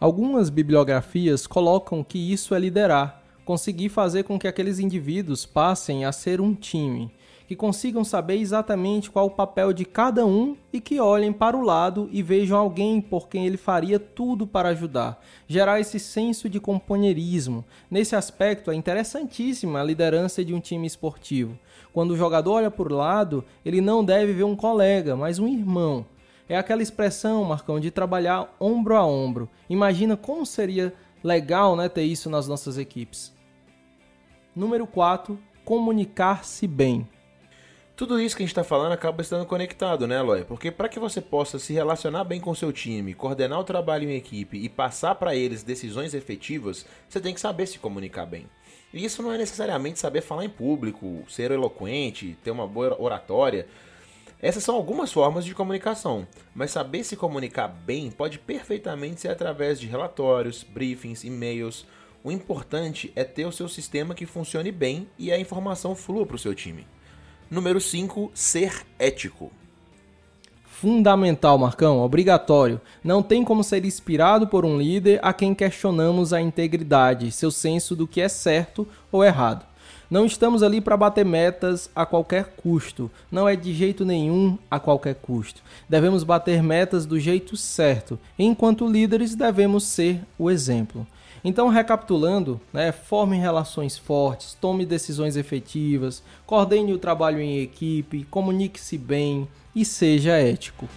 Algumas 0.00 0.50
bibliografias 0.50 1.46
colocam 1.46 2.02
que 2.02 2.18
isso 2.18 2.54
é 2.54 2.58
liderar, 2.58 3.23
conseguir 3.44 3.88
fazer 3.88 4.24
com 4.24 4.38
que 4.38 4.48
aqueles 4.48 4.78
indivíduos 4.78 5.44
passem 5.44 6.04
a 6.04 6.12
ser 6.12 6.40
um 6.40 6.54
time, 6.54 7.10
que 7.46 7.54
consigam 7.54 8.02
saber 8.02 8.38
exatamente 8.38 9.10
qual 9.10 9.26
o 9.26 9.30
papel 9.30 9.72
de 9.72 9.84
cada 9.84 10.24
um 10.24 10.56
e 10.72 10.80
que 10.80 10.98
olhem 10.98 11.32
para 11.32 11.56
o 11.56 11.62
lado 11.62 12.08
e 12.10 12.22
vejam 12.22 12.58
alguém 12.58 13.00
por 13.00 13.28
quem 13.28 13.46
ele 13.46 13.58
faria 13.58 13.98
tudo 13.98 14.46
para 14.46 14.70
ajudar. 14.70 15.22
Gerar 15.46 15.78
esse 15.78 16.00
senso 16.00 16.48
de 16.48 16.58
companheirismo. 16.58 17.64
Nesse 17.90 18.16
aspecto, 18.16 18.70
é 18.70 18.74
interessantíssima 18.74 19.80
a 19.80 19.84
liderança 19.84 20.44
de 20.44 20.54
um 20.54 20.60
time 20.60 20.86
esportivo. 20.86 21.58
Quando 21.92 22.12
o 22.12 22.16
jogador 22.16 22.54
olha 22.54 22.70
para 22.70 22.92
o 22.92 22.96
lado, 22.96 23.44
ele 23.64 23.80
não 23.80 24.04
deve 24.04 24.32
ver 24.32 24.44
um 24.44 24.56
colega, 24.56 25.14
mas 25.14 25.38
um 25.38 25.46
irmão. 25.46 26.06
É 26.48 26.56
aquela 26.56 26.82
expressão, 26.82 27.44
Marcão, 27.44 27.78
de 27.78 27.90
trabalhar 27.90 28.54
ombro 28.58 28.96
a 28.96 29.06
ombro. 29.06 29.48
Imagina 29.68 30.16
como 30.16 30.44
seria 30.44 30.92
legal 31.22 31.74
né, 31.74 31.88
ter 31.88 32.02
isso 32.02 32.28
nas 32.28 32.48
nossas 32.48 32.76
equipes. 32.76 33.33
Número 34.54 34.86
4. 34.86 35.36
Comunicar-se 35.64 36.68
bem. 36.68 37.08
Tudo 37.96 38.20
isso 38.20 38.36
que 38.36 38.42
a 38.42 38.46
gente 38.46 38.52
está 38.52 38.62
falando 38.62 38.92
acaba 38.92 39.20
estando 39.20 39.46
conectado, 39.46 40.06
né, 40.06 40.18
Eloy? 40.18 40.44
Porque 40.44 40.70
para 40.70 40.88
que 40.88 41.00
você 41.00 41.20
possa 41.20 41.58
se 41.58 41.72
relacionar 41.72 42.22
bem 42.22 42.40
com 42.40 42.54
seu 42.54 42.72
time, 42.72 43.14
coordenar 43.14 43.58
o 43.58 43.64
trabalho 43.64 44.08
em 44.08 44.16
equipe 44.16 44.56
e 44.56 44.68
passar 44.68 45.16
para 45.16 45.34
eles 45.34 45.64
decisões 45.64 46.14
efetivas, 46.14 46.86
você 47.08 47.20
tem 47.20 47.34
que 47.34 47.40
saber 47.40 47.66
se 47.66 47.80
comunicar 47.80 48.26
bem. 48.26 48.46
E 48.92 49.04
isso 49.04 49.22
não 49.22 49.32
é 49.32 49.38
necessariamente 49.38 49.98
saber 49.98 50.20
falar 50.20 50.44
em 50.44 50.48
público, 50.50 51.24
ser 51.28 51.50
eloquente, 51.50 52.38
ter 52.44 52.52
uma 52.52 52.66
boa 52.66 53.00
oratória. 53.00 53.66
Essas 54.40 54.62
são 54.62 54.76
algumas 54.76 55.12
formas 55.12 55.44
de 55.44 55.54
comunicação, 55.54 56.28
mas 56.54 56.70
saber 56.70 57.02
se 57.02 57.16
comunicar 57.16 57.66
bem 57.66 58.08
pode 58.08 58.38
perfeitamente 58.38 59.20
ser 59.20 59.28
através 59.28 59.80
de 59.80 59.88
relatórios, 59.88 60.62
briefings, 60.62 61.24
e-mails. 61.24 61.84
O 62.26 62.32
importante 62.32 63.12
é 63.14 63.22
ter 63.22 63.44
o 63.44 63.52
seu 63.52 63.68
sistema 63.68 64.14
que 64.14 64.24
funcione 64.24 64.72
bem 64.72 65.06
e 65.18 65.30
a 65.30 65.38
informação 65.38 65.94
flua 65.94 66.24
para 66.24 66.36
o 66.36 66.38
seu 66.38 66.54
time. 66.54 66.86
Número 67.50 67.78
5, 67.78 68.30
ser 68.32 68.86
ético. 68.98 69.52
Fundamental, 70.64 71.58
Marcão, 71.58 72.00
obrigatório. 72.00 72.80
Não 73.04 73.22
tem 73.22 73.44
como 73.44 73.62
ser 73.62 73.84
inspirado 73.84 74.46
por 74.46 74.64
um 74.64 74.78
líder 74.78 75.20
a 75.22 75.34
quem 75.34 75.54
questionamos 75.54 76.32
a 76.32 76.40
integridade, 76.40 77.30
seu 77.30 77.50
senso 77.50 77.94
do 77.94 78.06
que 78.06 78.22
é 78.22 78.28
certo 78.28 78.88
ou 79.12 79.22
errado. 79.22 79.66
Não 80.10 80.24
estamos 80.24 80.62
ali 80.62 80.80
para 80.80 80.96
bater 80.96 81.26
metas 81.26 81.90
a 81.94 82.06
qualquer 82.06 82.54
custo. 82.56 83.10
Não 83.30 83.46
é 83.46 83.54
de 83.54 83.74
jeito 83.74 84.02
nenhum 84.02 84.56
a 84.70 84.80
qualquer 84.80 85.16
custo. 85.16 85.62
Devemos 85.86 86.24
bater 86.24 86.62
metas 86.62 87.04
do 87.04 87.20
jeito 87.20 87.54
certo. 87.54 88.18
Enquanto 88.38 88.88
líderes, 88.90 89.34
devemos 89.34 89.84
ser 89.84 90.22
o 90.38 90.50
exemplo. 90.50 91.06
Então, 91.44 91.68
recapitulando, 91.68 92.58
né, 92.72 92.90
forme 92.90 93.36
relações 93.36 93.98
fortes, 93.98 94.54
tome 94.58 94.86
decisões 94.86 95.36
efetivas, 95.36 96.22
coordene 96.46 96.94
o 96.94 96.98
trabalho 96.98 97.38
em 97.38 97.60
equipe, 97.60 98.24
comunique-se 98.30 98.96
bem 98.96 99.46
e 99.76 99.84
seja 99.84 100.32
ético. 100.38 100.88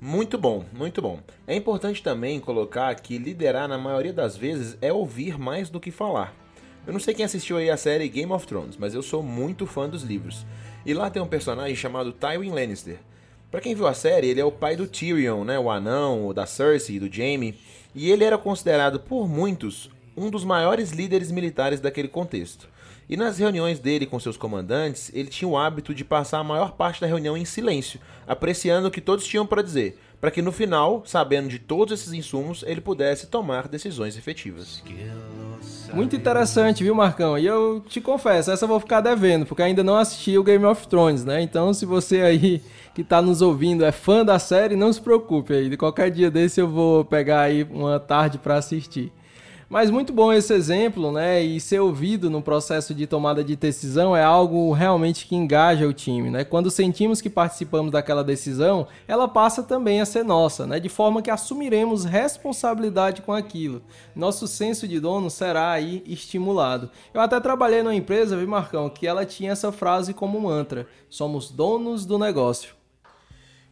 Muito 0.00 0.38
bom, 0.38 0.64
muito 0.72 1.02
bom. 1.02 1.20
É 1.46 1.54
importante 1.54 2.02
também 2.02 2.40
colocar 2.40 2.94
que 2.94 3.18
liderar 3.18 3.68
na 3.68 3.76
maioria 3.76 4.14
das 4.14 4.34
vezes 4.34 4.78
é 4.80 4.90
ouvir 4.90 5.38
mais 5.38 5.68
do 5.68 5.78
que 5.78 5.90
falar. 5.90 6.34
Eu 6.86 6.94
não 6.94 7.00
sei 7.00 7.12
quem 7.12 7.26
assistiu 7.26 7.58
aí 7.58 7.68
a 7.68 7.76
série 7.76 8.08
Game 8.08 8.32
of 8.32 8.46
Thrones, 8.46 8.78
mas 8.78 8.94
eu 8.94 9.02
sou 9.02 9.22
muito 9.22 9.66
fã 9.66 9.86
dos 9.86 10.02
livros. 10.02 10.46
E 10.86 10.94
lá 10.94 11.10
tem 11.10 11.20
um 11.20 11.28
personagem 11.28 11.76
chamado 11.76 12.12
Tywin 12.12 12.50
Lannister. 12.50 12.98
Para 13.50 13.60
quem 13.60 13.74
viu 13.74 13.86
a 13.86 13.92
série, 13.92 14.28
ele 14.28 14.40
é 14.40 14.44
o 14.44 14.52
pai 14.52 14.74
do 14.74 14.86
Tyrion, 14.86 15.44
né, 15.44 15.58
o 15.58 15.68
anão, 15.68 16.28
o 16.28 16.32
da 16.32 16.46
Cersei, 16.46 16.98
do 16.98 17.12
Jaime, 17.12 17.58
e 17.94 18.10
ele 18.10 18.24
era 18.24 18.38
considerado 18.38 19.00
por 19.00 19.28
muitos 19.28 19.90
um 20.16 20.30
dos 20.30 20.44
maiores 20.44 20.90
líderes 20.90 21.30
militares 21.30 21.80
daquele 21.80 22.08
contexto. 22.08 22.68
E 23.08 23.16
nas 23.16 23.38
reuniões 23.38 23.80
dele 23.80 24.06
com 24.06 24.20
seus 24.20 24.36
comandantes, 24.36 25.10
ele 25.12 25.28
tinha 25.28 25.48
o 25.48 25.58
hábito 25.58 25.92
de 25.92 26.04
passar 26.04 26.38
a 26.38 26.44
maior 26.44 26.72
parte 26.72 27.00
da 27.00 27.06
reunião 27.08 27.36
em 27.36 27.44
silêncio, 27.44 27.98
apreciando 28.26 28.86
o 28.86 28.90
que 28.90 29.00
todos 29.00 29.26
tinham 29.26 29.46
para 29.46 29.62
dizer, 29.62 29.98
para 30.20 30.30
que 30.30 30.40
no 30.40 30.52
final, 30.52 31.02
sabendo 31.04 31.48
de 31.48 31.58
todos 31.58 31.98
esses 31.98 32.12
insumos, 32.12 32.62
ele 32.64 32.80
pudesse 32.80 33.26
tomar 33.26 33.66
decisões 33.66 34.16
efetivas. 34.16 34.80
Muito 35.92 36.14
interessante, 36.14 36.84
viu, 36.84 36.94
Marcão? 36.94 37.36
E 37.36 37.44
eu 37.44 37.82
te 37.86 38.00
confesso, 38.00 38.50
essa 38.50 38.64
eu 38.64 38.68
vou 38.68 38.78
ficar 38.78 39.00
devendo, 39.00 39.44
porque 39.44 39.62
ainda 39.62 39.82
não 39.82 39.96
assisti 39.96 40.38
o 40.38 40.44
Game 40.44 40.64
of 40.64 40.86
Thrones, 40.86 41.24
né? 41.24 41.42
Então, 41.42 41.74
se 41.74 41.84
você 41.84 42.20
aí 42.20 42.62
que 42.94 43.02
está 43.02 43.20
nos 43.20 43.42
ouvindo 43.42 43.84
é 43.84 43.92
fã 43.92 44.24
da 44.24 44.38
série, 44.38 44.76
não 44.76 44.92
se 44.92 45.00
preocupe 45.00 45.52
aí. 45.52 45.68
De 45.68 45.76
qualquer 45.76 46.10
dia 46.10 46.30
desse 46.30 46.60
eu 46.60 46.68
vou 46.68 47.04
pegar 47.04 47.42
aí 47.42 47.64
uma 47.70 47.98
tarde 47.98 48.38
para 48.38 48.56
assistir. 48.56 49.12
Mas 49.70 49.88
muito 49.88 50.12
bom 50.12 50.32
esse 50.32 50.52
exemplo, 50.52 51.12
né? 51.12 51.40
E 51.40 51.60
ser 51.60 51.78
ouvido 51.78 52.28
no 52.28 52.42
processo 52.42 52.92
de 52.92 53.06
tomada 53.06 53.44
de 53.44 53.54
decisão 53.54 54.16
é 54.16 54.24
algo 54.24 54.72
realmente 54.72 55.28
que 55.28 55.36
engaja 55.36 55.86
o 55.86 55.92
time, 55.92 56.28
né? 56.28 56.42
Quando 56.42 56.72
sentimos 56.72 57.20
que 57.20 57.30
participamos 57.30 57.92
daquela 57.92 58.24
decisão, 58.24 58.88
ela 59.06 59.28
passa 59.28 59.62
também 59.62 60.00
a 60.00 60.04
ser 60.04 60.24
nossa, 60.24 60.66
né? 60.66 60.80
De 60.80 60.88
forma 60.88 61.22
que 61.22 61.30
assumiremos 61.30 62.04
responsabilidade 62.04 63.22
com 63.22 63.32
aquilo. 63.32 63.80
Nosso 64.12 64.48
senso 64.48 64.88
de 64.88 64.98
dono 64.98 65.30
será 65.30 65.70
aí 65.70 66.02
estimulado. 66.04 66.90
Eu 67.14 67.20
até 67.20 67.38
trabalhei 67.38 67.80
numa 67.84 67.94
empresa, 67.94 68.36
viu, 68.36 68.48
Marcão, 68.48 68.90
que 68.90 69.06
ela 69.06 69.24
tinha 69.24 69.52
essa 69.52 69.70
frase 69.70 70.12
como 70.12 70.40
mantra: 70.40 70.88
somos 71.08 71.48
donos 71.48 72.04
do 72.04 72.18
negócio. 72.18 72.74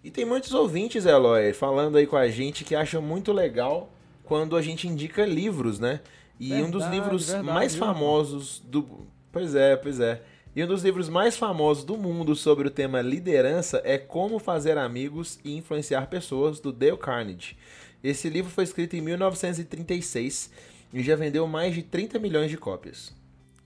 E 0.05 0.13
tem 0.13 0.25
muitos 0.25 0.55
ouvintes, 0.55 1.07
Eloy, 1.07 1.53
falando 1.53 1.97
aí 1.99 2.07
com 2.07 2.17
a 2.17 2.29
gente 2.29 2.63
que 2.63 2.77
acham 2.77 3.03
muito 3.03 3.33
legal 3.33 3.91
quando 4.29 4.57
a 4.57 4.63
gente 4.63 4.87
indica 4.87 5.25
livros, 5.25 5.81
né? 5.81 6.01
E 6.39 6.51
verdade, 6.51 6.69
um 6.69 6.71
dos 6.71 6.87
livros 6.87 7.27
verdade, 7.27 7.47
mais 7.47 7.75
viu? 7.75 7.85
famosos 7.85 8.63
do. 8.65 8.87
Pois 9.33 9.55
é, 9.55 9.75
pois 9.75 9.99
é. 9.99 10.21
E 10.55 10.63
um 10.63 10.67
dos 10.67 10.83
livros 10.83 11.09
mais 11.09 11.37
famosos 11.37 11.83
do 11.83 11.97
mundo 11.97 12.37
sobre 12.37 12.69
o 12.69 12.71
tema 12.71 13.01
liderança 13.01 13.81
é 13.85 13.97
Como 13.97 14.39
Fazer 14.39 14.77
Amigos 14.77 15.39
e 15.43 15.57
Influenciar 15.57 16.09
Pessoas, 16.09 16.61
do 16.61 16.73
Dale 16.73 16.99
Carnegie. 16.99 17.57
Esse 18.05 18.29
livro 18.29 18.51
foi 18.51 18.65
escrito 18.65 18.95
em 18.97 19.01
1936 19.01 20.51
e 20.93 21.03
já 21.03 21.17
vendeu 21.17 21.47
mais 21.47 21.75
de 21.75 21.83
30 21.83 22.19
milhões 22.19 22.51
de 22.51 22.59
cópias. 22.59 23.13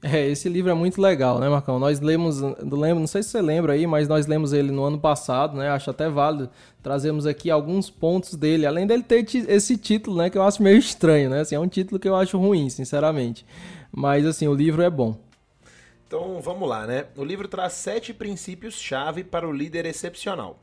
É, 0.02 0.26
esse 0.28 0.49
livro 0.49 0.71
é 0.71 0.75
muito 0.75 1.00
legal, 1.00 1.38
né, 1.38 1.49
Marcão? 1.49 1.78
Nós 1.78 2.00
lemos, 2.00 2.40
lembro, 2.40 2.99
não 2.99 3.06
sei 3.06 3.23
se 3.23 3.28
você 3.28 3.40
lembra 3.40 3.75
aí, 3.75 3.87
mas 3.87 4.09
nós 4.09 4.26
lemos 4.26 4.52
ele 4.52 4.73
no 4.73 4.82
ano 4.82 4.99
passado, 4.99 5.56
né? 5.56 5.71
Acho 5.71 5.90
até 5.90 6.09
válido 6.09 6.50
trazemos 6.82 7.26
aqui 7.26 7.50
alguns 7.50 7.88
pontos 7.88 8.35
dele, 8.35 8.66
além 8.66 8.87
dele 8.87 9.04
ter 9.04 9.25
esse 9.49 9.76
título, 9.76 10.16
né, 10.16 10.28
que 10.28 10.37
eu 10.37 10.42
acho 10.42 10.62
meio 10.62 10.76
estranho, 10.76 11.30
né? 11.30 11.40
Assim, 11.40 11.54
é 11.54 11.61
um 11.61 11.68
título 11.68 12.00
que 12.00 12.09
eu 12.09 12.16
acho 12.16 12.37
ruim, 12.37 12.68
sinceramente. 12.68 13.47
Mas 13.92 14.26
assim, 14.26 14.49
o 14.49 14.54
livro 14.54 14.82
é 14.82 14.90
bom. 14.90 15.16
Então, 16.06 16.40
vamos 16.42 16.68
lá, 16.68 16.87
né? 16.87 17.06
O 17.16 17.25
livro 17.25 17.49
traz 17.49 17.75
sete 17.75 18.12
princípios-chave 18.12 19.25
para 19.25 19.49
o 19.49 19.52
líder 19.52 19.87
excepcional. 19.87 20.59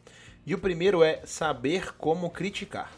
E 0.46 0.54
o 0.54 0.60
primeiro 0.60 1.02
é 1.02 1.22
saber 1.26 1.96
como 1.98 2.30
criticar. 2.30 2.92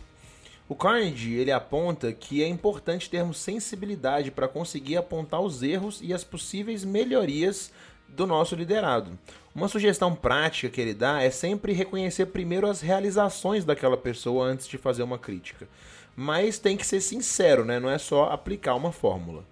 O 0.71 0.75
Carnegie 0.75 1.35
ele 1.35 1.51
aponta 1.51 2.13
que 2.13 2.41
é 2.41 2.47
importante 2.47 3.09
termos 3.09 3.37
sensibilidade 3.39 4.31
para 4.31 4.47
conseguir 4.47 4.95
apontar 4.95 5.41
os 5.41 5.61
erros 5.61 5.99
e 6.01 6.13
as 6.13 6.23
possíveis 6.23 6.85
melhorias 6.85 7.73
do 8.07 8.25
nosso 8.25 8.55
liderado. 8.55 9.19
Uma 9.53 9.67
sugestão 9.67 10.15
prática 10.15 10.69
que 10.69 10.79
ele 10.79 10.93
dá 10.93 11.21
é 11.21 11.29
sempre 11.29 11.73
reconhecer 11.73 12.27
primeiro 12.27 12.67
as 12.67 12.79
realizações 12.79 13.65
daquela 13.65 13.97
pessoa 13.97 14.45
antes 14.45 14.65
de 14.65 14.77
fazer 14.77 15.03
uma 15.03 15.19
crítica. 15.19 15.67
Mas 16.15 16.57
tem 16.57 16.77
que 16.77 16.87
ser 16.87 17.01
sincero, 17.01 17.65
né? 17.65 17.77
não 17.77 17.89
é 17.89 17.97
só 17.97 18.31
aplicar 18.31 18.75
uma 18.75 18.93
fórmula. 18.93 19.43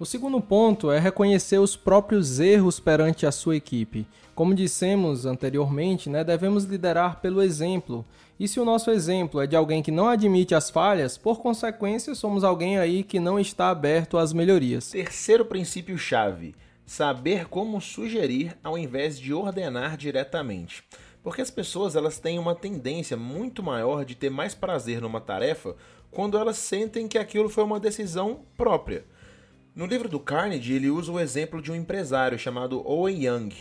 O 0.00 0.06
segundo 0.06 0.40
ponto 0.40 0.90
é 0.90 0.98
reconhecer 0.98 1.58
os 1.58 1.76
próprios 1.76 2.40
erros 2.40 2.80
perante 2.80 3.26
a 3.26 3.30
sua 3.30 3.54
equipe. 3.54 4.06
Como 4.34 4.54
dissemos 4.54 5.26
anteriormente, 5.26 6.08
né, 6.08 6.24
devemos 6.24 6.64
liderar 6.64 7.20
pelo 7.20 7.42
exemplo. 7.42 8.02
E 8.38 8.48
se 8.48 8.58
o 8.58 8.64
nosso 8.64 8.90
exemplo 8.90 9.42
é 9.42 9.46
de 9.46 9.54
alguém 9.54 9.82
que 9.82 9.90
não 9.90 10.08
admite 10.08 10.54
as 10.54 10.70
falhas, 10.70 11.18
por 11.18 11.42
consequência, 11.42 12.14
somos 12.14 12.44
alguém 12.44 12.78
aí 12.78 13.02
que 13.02 13.20
não 13.20 13.38
está 13.38 13.68
aberto 13.68 14.16
às 14.16 14.32
melhorias. 14.32 14.90
Terceiro 14.90 15.44
princípio-chave: 15.44 16.54
saber 16.86 17.46
como 17.48 17.78
sugerir 17.78 18.56
ao 18.64 18.78
invés 18.78 19.20
de 19.20 19.34
ordenar 19.34 19.98
diretamente. 19.98 20.82
Porque 21.22 21.42
as 21.42 21.50
pessoas 21.50 21.94
elas 21.94 22.18
têm 22.18 22.38
uma 22.38 22.54
tendência 22.54 23.18
muito 23.18 23.62
maior 23.62 24.06
de 24.06 24.14
ter 24.14 24.30
mais 24.30 24.54
prazer 24.54 25.02
numa 25.02 25.20
tarefa 25.20 25.76
quando 26.10 26.38
elas 26.38 26.56
sentem 26.56 27.06
que 27.06 27.18
aquilo 27.18 27.50
foi 27.50 27.64
uma 27.64 27.78
decisão 27.78 28.40
própria. 28.56 29.04
No 29.80 29.86
livro 29.86 30.10
do 30.10 30.20
Carnegie, 30.20 30.74
ele 30.74 30.90
usa 30.90 31.10
o 31.10 31.18
exemplo 31.18 31.62
de 31.62 31.72
um 31.72 31.74
empresário 31.74 32.38
chamado 32.38 32.86
Owen 32.86 33.24
Young. 33.24 33.54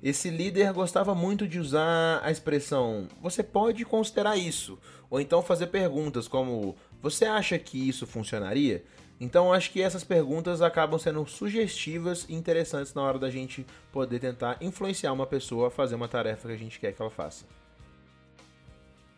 Esse 0.00 0.30
líder 0.30 0.72
gostava 0.72 1.16
muito 1.16 1.48
de 1.48 1.58
usar 1.58 2.20
a 2.22 2.30
expressão 2.30 3.08
você 3.20 3.42
pode 3.42 3.84
considerar 3.84 4.36
isso, 4.36 4.78
ou 5.10 5.20
então 5.20 5.42
fazer 5.42 5.66
perguntas 5.66 6.28
como 6.28 6.76
você 7.02 7.24
acha 7.24 7.58
que 7.58 7.88
isso 7.88 8.06
funcionaria? 8.06 8.84
Então 9.18 9.52
acho 9.52 9.72
que 9.72 9.82
essas 9.82 10.04
perguntas 10.04 10.62
acabam 10.62 10.96
sendo 10.96 11.26
sugestivas 11.26 12.24
e 12.28 12.36
interessantes 12.36 12.94
na 12.94 13.02
hora 13.02 13.18
da 13.18 13.28
gente 13.28 13.66
poder 13.90 14.20
tentar 14.20 14.58
influenciar 14.60 15.12
uma 15.12 15.26
pessoa 15.26 15.66
a 15.66 15.72
fazer 15.72 15.96
uma 15.96 16.06
tarefa 16.06 16.46
que 16.46 16.54
a 16.54 16.56
gente 16.56 16.78
quer 16.78 16.92
que 16.92 17.02
ela 17.02 17.10
faça. 17.10 17.44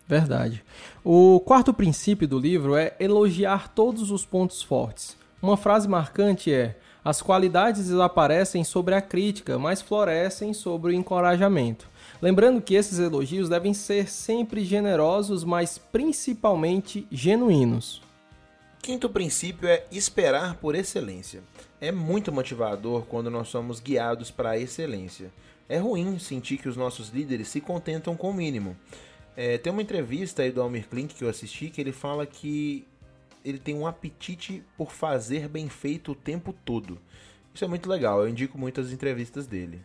Verdade. 0.08 0.64
O 1.04 1.38
quarto 1.40 1.74
princípio 1.74 2.26
do 2.26 2.38
livro 2.38 2.74
é 2.74 2.96
elogiar 2.98 3.74
todos 3.74 4.10
os 4.10 4.24
pontos 4.24 4.62
fortes. 4.62 5.18
Uma 5.40 5.56
frase 5.56 5.88
marcante 5.88 6.52
é: 6.52 6.76
as 7.04 7.22
qualidades 7.22 7.86
desaparecem 7.86 8.64
sobre 8.64 8.94
a 8.94 9.00
crítica, 9.00 9.58
mas 9.58 9.82
florescem 9.82 10.52
sobre 10.52 10.90
o 10.90 10.94
encorajamento. 10.94 11.88
Lembrando 12.20 12.60
que 12.60 12.74
esses 12.74 12.98
elogios 12.98 13.48
devem 13.48 13.74
ser 13.74 14.08
sempre 14.08 14.64
generosos, 14.64 15.44
mas 15.44 15.78
principalmente 15.78 17.06
genuínos. 17.10 18.02
Quinto 18.82 19.08
princípio 19.10 19.68
é 19.68 19.84
esperar 19.90 20.56
por 20.56 20.74
excelência. 20.74 21.42
É 21.80 21.92
muito 21.92 22.32
motivador 22.32 23.04
quando 23.06 23.30
nós 23.30 23.48
somos 23.48 23.80
guiados 23.80 24.30
para 24.30 24.50
a 24.50 24.58
excelência. 24.58 25.30
É 25.68 25.78
ruim 25.78 26.18
sentir 26.18 26.58
que 26.58 26.68
os 26.68 26.76
nossos 26.76 27.10
líderes 27.10 27.48
se 27.48 27.60
contentam 27.60 28.16
com 28.16 28.30
o 28.30 28.34
mínimo. 28.34 28.76
É, 29.36 29.58
tem 29.58 29.72
uma 29.72 29.82
entrevista 29.82 30.42
aí 30.42 30.50
do 30.50 30.62
Almir 30.62 30.88
Klink 30.88 31.14
que 31.14 31.24
eu 31.24 31.28
assisti 31.28 31.68
que 31.68 31.80
ele 31.80 31.92
fala 31.92 32.24
que 32.24 32.86
ele 33.46 33.60
tem 33.60 33.76
um 33.76 33.86
apetite 33.86 34.64
por 34.76 34.90
fazer 34.90 35.48
bem 35.48 35.68
feito 35.68 36.10
o 36.10 36.16
tempo 36.16 36.52
todo. 36.52 36.98
Isso 37.54 37.64
é 37.64 37.68
muito 37.68 37.88
legal, 37.88 38.20
eu 38.20 38.28
indico 38.28 38.58
muitas 38.58 38.92
entrevistas 38.92 39.46
dele. 39.46 39.80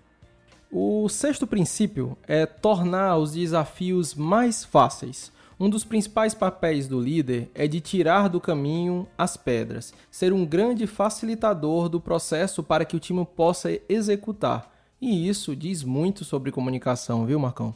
O 0.72 1.08
sexto 1.08 1.46
princípio 1.46 2.18
é 2.28 2.46
tornar 2.46 3.18
os 3.18 3.34
desafios 3.34 4.16
mais 4.16 4.66
fáceis. 4.66 5.32
Um 5.60 5.70
dos 5.70 5.86
principais 5.86 6.34
papéis 6.34 6.88
do 6.88 7.00
líder 7.00 7.52
é 7.54 7.68
de 7.68 7.80
tirar 7.80 8.30
do 8.30 8.42
caminho 8.42 9.08
as 9.16 9.38
pedras, 9.38 9.94
ser 10.10 10.34
um 10.34 10.44
grande 10.44 10.88
facilitador 10.88 11.88
do 11.88 12.02
processo 12.02 12.64
para 12.64 12.84
que 12.84 12.96
o 12.96 13.00
time 13.00 13.24
possa 13.24 13.80
executar. 13.88 14.74
E 15.00 15.28
isso 15.28 15.56
diz 15.56 15.84
muito 15.84 16.26
sobre 16.26 16.52
comunicação, 16.52 17.28
viu, 17.28 17.38
Marcão? 17.38 17.76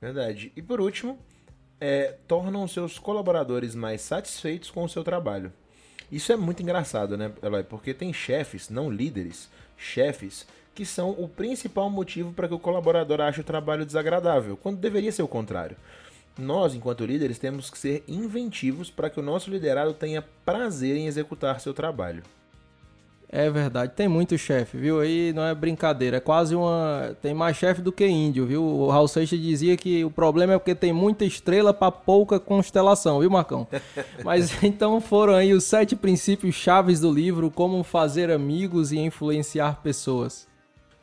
Verdade. 0.00 0.52
E 0.54 0.62
por 0.62 0.80
último, 0.80 1.18
é, 1.80 2.14
tornam 2.26 2.66
seus 2.66 2.98
colaboradores 2.98 3.74
mais 3.74 4.00
satisfeitos 4.00 4.70
com 4.70 4.84
o 4.84 4.88
seu 4.88 5.04
trabalho. 5.04 5.52
Isso 6.10 6.32
é 6.32 6.36
muito 6.36 6.62
engraçado, 6.62 7.16
né, 7.16 7.32
Eloy? 7.42 7.62
Porque 7.62 7.92
tem 7.92 8.12
chefes, 8.12 8.70
não 8.70 8.90
líderes, 8.90 9.48
chefes, 9.76 10.46
que 10.74 10.86
são 10.86 11.10
o 11.10 11.28
principal 11.28 11.90
motivo 11.90 12.32
para 12.32 12.48
que 12.48 12.54
o 12.54 12.58
colaborador 12.58 13.20
ache 13.20 13.40
o 13.40 13.44
trabalho 13.44 13.84
desagradável, 13.84 14.56
quando 14.56 14.78
deveria 14.78 15.12
ser 15.12 15.22
o 15.22 15.28
contrário. 15.28 15.76
Nós, 16.38 16.72
enquanto 16.74 17.04
líderes, 17.04 17.38
temos 17.38 17.68
que 17.68 17.76
ser 17.76 18.04
inventivos 18.06 18.90
para 18.90 19.10
que 19.10 19.18
o 19.18 19.22
nosso 19.22 19.50
liderado 19.50 19.92
tenha 19.92 20.24
prazer 20.44 20.96
em 20.96 21.08
executar 21.08 21.60
seu 21.60 21.74
trabalho. 21.74 22.22
É 23.30 23.50
verdade, 23.50 23.92
tem 23.94 24.08
muito 24.08 24.38
chefe, 24.38 24.78
viu? 24.78 25.00
Aí 25.00 25.34
não 25.34 25.44
é 25.44 25.54
brincadeira, 25.54 26.16
é 26.16 26.20
quase 26.20 26.54
uma. 26.54 27.14
Tem 27.20 27.34
mais 27.34 27.58
chefe 27.58 27.82
do 27.82 27.92
que 27.92 28.06
índio, 28.06 28.46
viu? 28.46 28.64
O 28.64 28.88
Raul 28.88 29.06
Seixas 29.06 29.38
dizia 29.38 29.76
que 29.76 30.02
o 30.02 30.10
problema 30.10 30.54
é 30.54 30.58
porque 30.58 30.74
tem 30.74 30.94
muita 30.94 31.26
estrela 31.26 31.74
para 31.74 31.92
pouca 31.92 32.40
constelação, 32.40 33.20
viu, 33.20 33.30
Marcão? 33.30 33.68
Mas 34.24 34.62
então 34.62 34.98
foram 34.98 35.34
aí 35.34 35.52
os 35.52 35.64
sete 35.64 35.94
princípios 35.94 36.54
chaves 36.54 37.00
do 37.00 37.12
livro: 37.12 37.50
Como 37.50 37.84
fazer 37.84 38.30
amigos 38.30 38.92
e 38.92 38.98
influenciar 38.98 39.82
pessoas. 39.82 40.48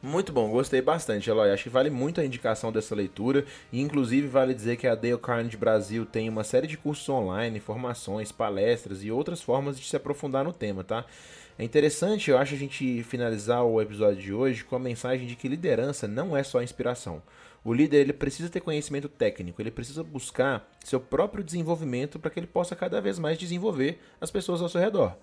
Muito 0.02 0.32
bom, 0.32 0.50
gostei 0.52 0.82
bastante, 0.82 1.30
Eloy. 1.30 1.52
Acho 1.52 1.64
que 1.64 1.70
vale 1.70 1.90
muito 1.90 2.22
a 2.22 2.26
indicação 2.26 2.72
dessa 2.72 2.94
leitura. 2.94 3.44
E 3.72 3.82
inclusive 3.82 4.28
vale 4.28 4.54
dizer 4.54 4.78
que 4.78 4.88
a 4.88 4.94
Dale 4.94 5.18
Carnegie 5.18 5.58
Brasil 5.58 6.06
tem 6.06 6.30
uma 6.30 6.44
série 6.44 6.68
de 6.68 6.78
cursos 6.78 7.08
online, 7.10 7.60
formações, 7.60 8.32
palestras 8.32 9.04
e 9.04 9.12
outras 9.12 9.42
formas 9.42 9.80
de 9.80 9.86
se 9.88 9.96
aprofundar 9.96 10.44
no 10.44 10.54
tema, 10.54 10.84
tá? 10.84 11.06
É 11.58 11.64
interessante, 11.64 12.30
eu 12.30 12.38
acho, 12.38 12.54
a 12.54 12.58
gente 12.58 13.02
finalizar 13.04 13.64
o 13.64 13.82
episódio 13.82 14.22
de 14.22 14.34
hoje 14.34 14.66
com 14.66 14.76
a 14.76 14.80
mensagem 14.80 15.26
de 15.26 15.38
que 15.38 15.48
liderança 15.48 16.06
não 16.06 16.36
é 16.36 16.44
só 16.44 16.62
inspiração. 16.62 17.22
O 17.64 17.74
líder 17.74 18.02
ele 18.02 18.12
precisa 18.12 18.50
ter 18.50 18.60
conhecimento 18.60 19.08
técnico, 19.08 19.62
ele 19.62 19.72
precisa 19.72 20.04
buscar 20.04 20.70
seu 20.84 21.00
próprio 21.00 21.42
desenvolvimento 21.42 22.20
para 22.20 22.30
que 22.30 22.42
ele 22.42 22.48
possa 22.48 22.76
cada 22.76 23.00
vez 23.00 23.18
mais 23.18 23.38
desenvolver 23.38 24.00
as 24.20 24.30
pessoas 24.30 24.62
ao 24.62 24.68
seu 24.68 24.82
redor. 24.82 25.16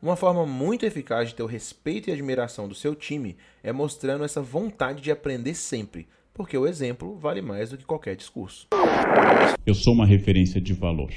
Uma 0.00 0.14
forma 0.14 0.46
muito 0.46 0.86
eficaz 0.86 1.30
de 1.30 1.34
ter 1.34 1.42
o 1.42 1.46
respeito 1.46 2.08
e 2.08 2.12
admiração 2.12 2.68
do 2.68 2.76
seu 2.76 2.94
time 2.94 3.36
é 3.60 3.72
mostrando 3.72 4.22
essa 4.24 4.40
vontade 4.40 5.02
de 5.02 5.10
aprender 5.10 5.54
sempre, 5.54 6.06
porque 6.32 6.56
o 6.56 6.66
exemplo 6.66 7.16
vale 7.18 7.42
mais 7.42 7.70
do 7.70 7.76
que 7.76 7.84
qualquer 7.84 8.14
discurso. 8.14 8.68
Eu 9.66 9.74
sou 9.74 9.92
uma 9.92 10.06
referência 10.06 10.60
de 10.60 10.72
valor. 10.72 11.10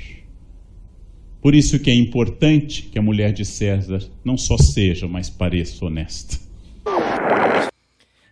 Por 1.45 1.53
isso 1.53 1.77
que 1.77 1.91
é 1.91 1.93
importante 1.93 2.89
que 2.91 2.97
a 2.97 3.03
mulher 3.03 3.31
de 3.31 3.45
César 3.45 3.99
não 4.23 4.36
só 4.36 4.58
seja, 4.58 5.08
mas 5.08 5.29
pareça 5.29 5.86
honesta. 5.86 6.39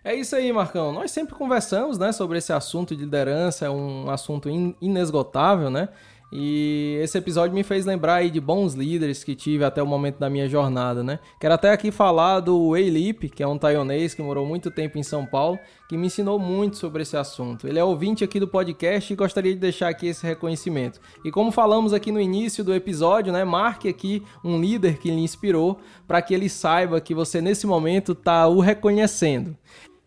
É 0.04 0.16
isso 0.16 0.36
aí, 0.36 0.52
Marcão. 0.52 0.92
Nós 0.92 1.12
sempre 1.12 1.36
conversamos, 1.36 2.00
né, 2.00 2.12
sobre 2.12 2.40
esse 2.40 2.52
assunto 2.52 2.96
de 2.96 3.04
liderança, 3.04 3.68
é 3.68 3.70
um 3.70 4.10
assunto 4.10 4.50
inesgotável, 4.82 5.70
né? 5.70 5.90
E 6.36 6.98
esse 7.00 7.16
episódio 7.16 7.54
me 7.54 7.62
fez 7.62 7.86
lembrar 7.86 8.16
aí 8.16 8.32
de 8.32 8.42
bons 8.42 8.74
líderes 8.74 9.24
que 9.24 9.36
tive 9.36 9.64
até 9.64 9.84
o 9.84 9.86
momento 9.86 10.18
da 10.18 10.32
minha 10.32 10.50
jornada, 10.50 11.04
né? 11.04 11.20
Quero 11.40 11.54
até 11.54 11.72
aqui 11.72 11.92
falar 11.92 12.40
do 12.40 12.70
Wei 12.70 12.90
Lip, 12.90 13.30
que 13.30 13.44
é 13.44 13.48
um 13.48 13.56
taiwanês 13.56 14.16
que 14.16 14.22
morou 14.24 14.44
muito 14.44 14.72
tempo 14.72 14.98
em 14.98 15.04
São 15.04 15.28
Paulo, 15.28 15.60
que 15.88 15.96
me 15.96 16.08
ensinou 16.08 16.40
muito 16.40 16.78
sobre 16.78 17.04
esse 17.04 17.16
assunto. 17.16 17.68
Ele 17.68 17.78
é 17.78 17.84
ouvinte 17.84 18.24
aqui 18.24 18.40
do 18.40 18.48
podcast 18.48 19.14
e 19.14 19.16
gostaria 19.16 19.54
de 19.54 19.60
deixar 19.60 19.90
aqui 19.90 20.08
esse 20.08 20.26
reconhecimento. 20.26 21.00
E 21.24 21.30
como 21.30 21.52
falamos 21.52 21.94
aqui 21.94 22.12
no 22.12 22.20
início 22.20 22.64
do 22.64 22.74
episódio, 22.74 23.32
né? 23.32 23.44
Marque 23.44 23.88
aqui 23.88 24.24
um 24.44 24.60
líder 24.60 24.98
que 24.98 25.12
lhe 25.12 25.22
inspirou 25.22 25.80
para 26.08 26.20
que 26.20 26.34
ele 26.34 26.50
saiba 26.50 27.00
que 27.00 27.14
você 27.14 27.42
nesse 27.42 27.68
momento 27.68 28.14
está 28.14 28.48
o 28.48 28.60
reconhecendo. 28.60 29.56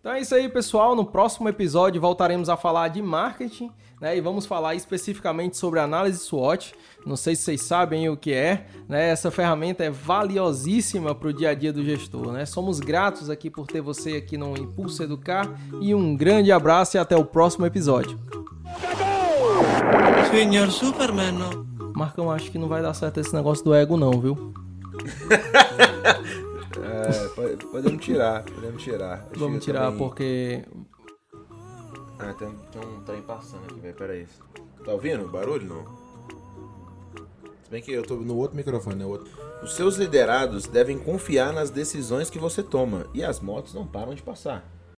Então 0.01 0.12
é 0.12 0.21
isso 0.21 0.35
aí, 0.35 0.49
pessoal. 0.49 0.97
No 0.97 1.05
próximo 1.05 1.49
episódio 1.49 2.01
voltaremos 2.01 2.49
a 2.49 2.57
falar 2.57 2.89
de 2.89 3.01
marketing 3.01 3.71
né? 4.01 4.17
E 4.17 4.21
vamos 4.21 4.47
falar 4.47 4.75
especificamente 4.75 5.57
sobre 5.57 5.81
análise 5.81 6.19
SWOT. 6.19 6.75
Não 7.05 7.17
sei 7.17 7.37
se 7.37 7.43
vocês 7.43 7.63
sabem 7.63 8.09
o 8.09 8.17
que 8.17 8.33
é, 8.33 8.67
né? 8.89 9.09
Essa 9.09 9.31
ferramenta 9.31 9.85
é 9.85 9.91
valiosíssima 9.91 11.15
para 11.15 11.29
o 11.29 11.33
dia 11.33 11.51
a 11.51 11.55
dia 11.55 11.73
do 11.73 11.85
gestor, 11.85 12.33
né? 12.33 12.45
Somos 12.45 12.81
gratos 12.81 13.31
aqui 13.31 13.49
por 13.49 13.67
ter 13.67 13.81
você 13.81 14.13
aqui 14.13 14.37
no 14.37 14.57
Impulso 14.57 15.03
Educar 15.03 15.49
e 15.81 15.95
um 15.95 16.17
grande 16.17 16.53
abraço 16.53 16.97
e 16.97 16.99
até 16.99 17.17
o 17.17 17.25
próximo 17.25 17.67
episódio. 17.67 18.19
Senhor 20.31 20.71
Superman. 20.71 21.67
Marcão, 21.95 22.31
acho 22.31 22.51
que 22.51 22.59
não 22.59 22.69
vai 22.69 22.83
dar 22.83 22.93
certo 22.93 23.21
esse 23.21 23.35
negócio 23.35 23.65
do 23.65 23.73
ego 23.73 23.97
não, 23.97 24.21
viu? 24.21 24.53
é, 26.83 27.57
podemos 27.71 28.05
tirar, 28.05 28.43
podemos 28.43 28.83
tirar. 28.83 29.27
Vamos 29.35 29.65
tirar 29.65 29.85
também... 29.87 29.99
porque 29.99 30.65
ah, 32.18 32.33
tem, 32.33 32.48
tem 32.72 32.83
um 32.83 33.02
trem 33.02 33.22
passando 33.22 33.64
aqui, 33.64 33.81
velho. 33.81 33.94
Pera 33.94 34.12
aí. 34.12 34.26
Tá 34.85 34.92
ouvindo 34.92 35.24
o 35.24 35.29
barulho, 35.29 35.66
não? 35.66 35.85
Se 37.62 37.70
bem 37.70 37.83
que 37.83 37.92
eu 37.92 38.02
tô 38.02 38.14
no 38.16 38.37
outro 38.37 38.57
microfone, 38.57 38.96
né? 38.96 39.05
Outro. 39.05 39.29
Os 39.62 39.74
seus 39.74 39.96
liderados 39.96 40.66
devem 40.66 40.98
confiar 40.98 41.52
nas 41.52 41.68
decisões 41.68 42.31
que 42.31 42.38
você 42.38 42.62
toma. 42.62 43.07
E 43.12 43.24
as 43.24 43.40
motos 43.40 43.74
não 43.74 43.87
param 43.87 44.14
de 44.14 44.22
passar. 44.22 44.64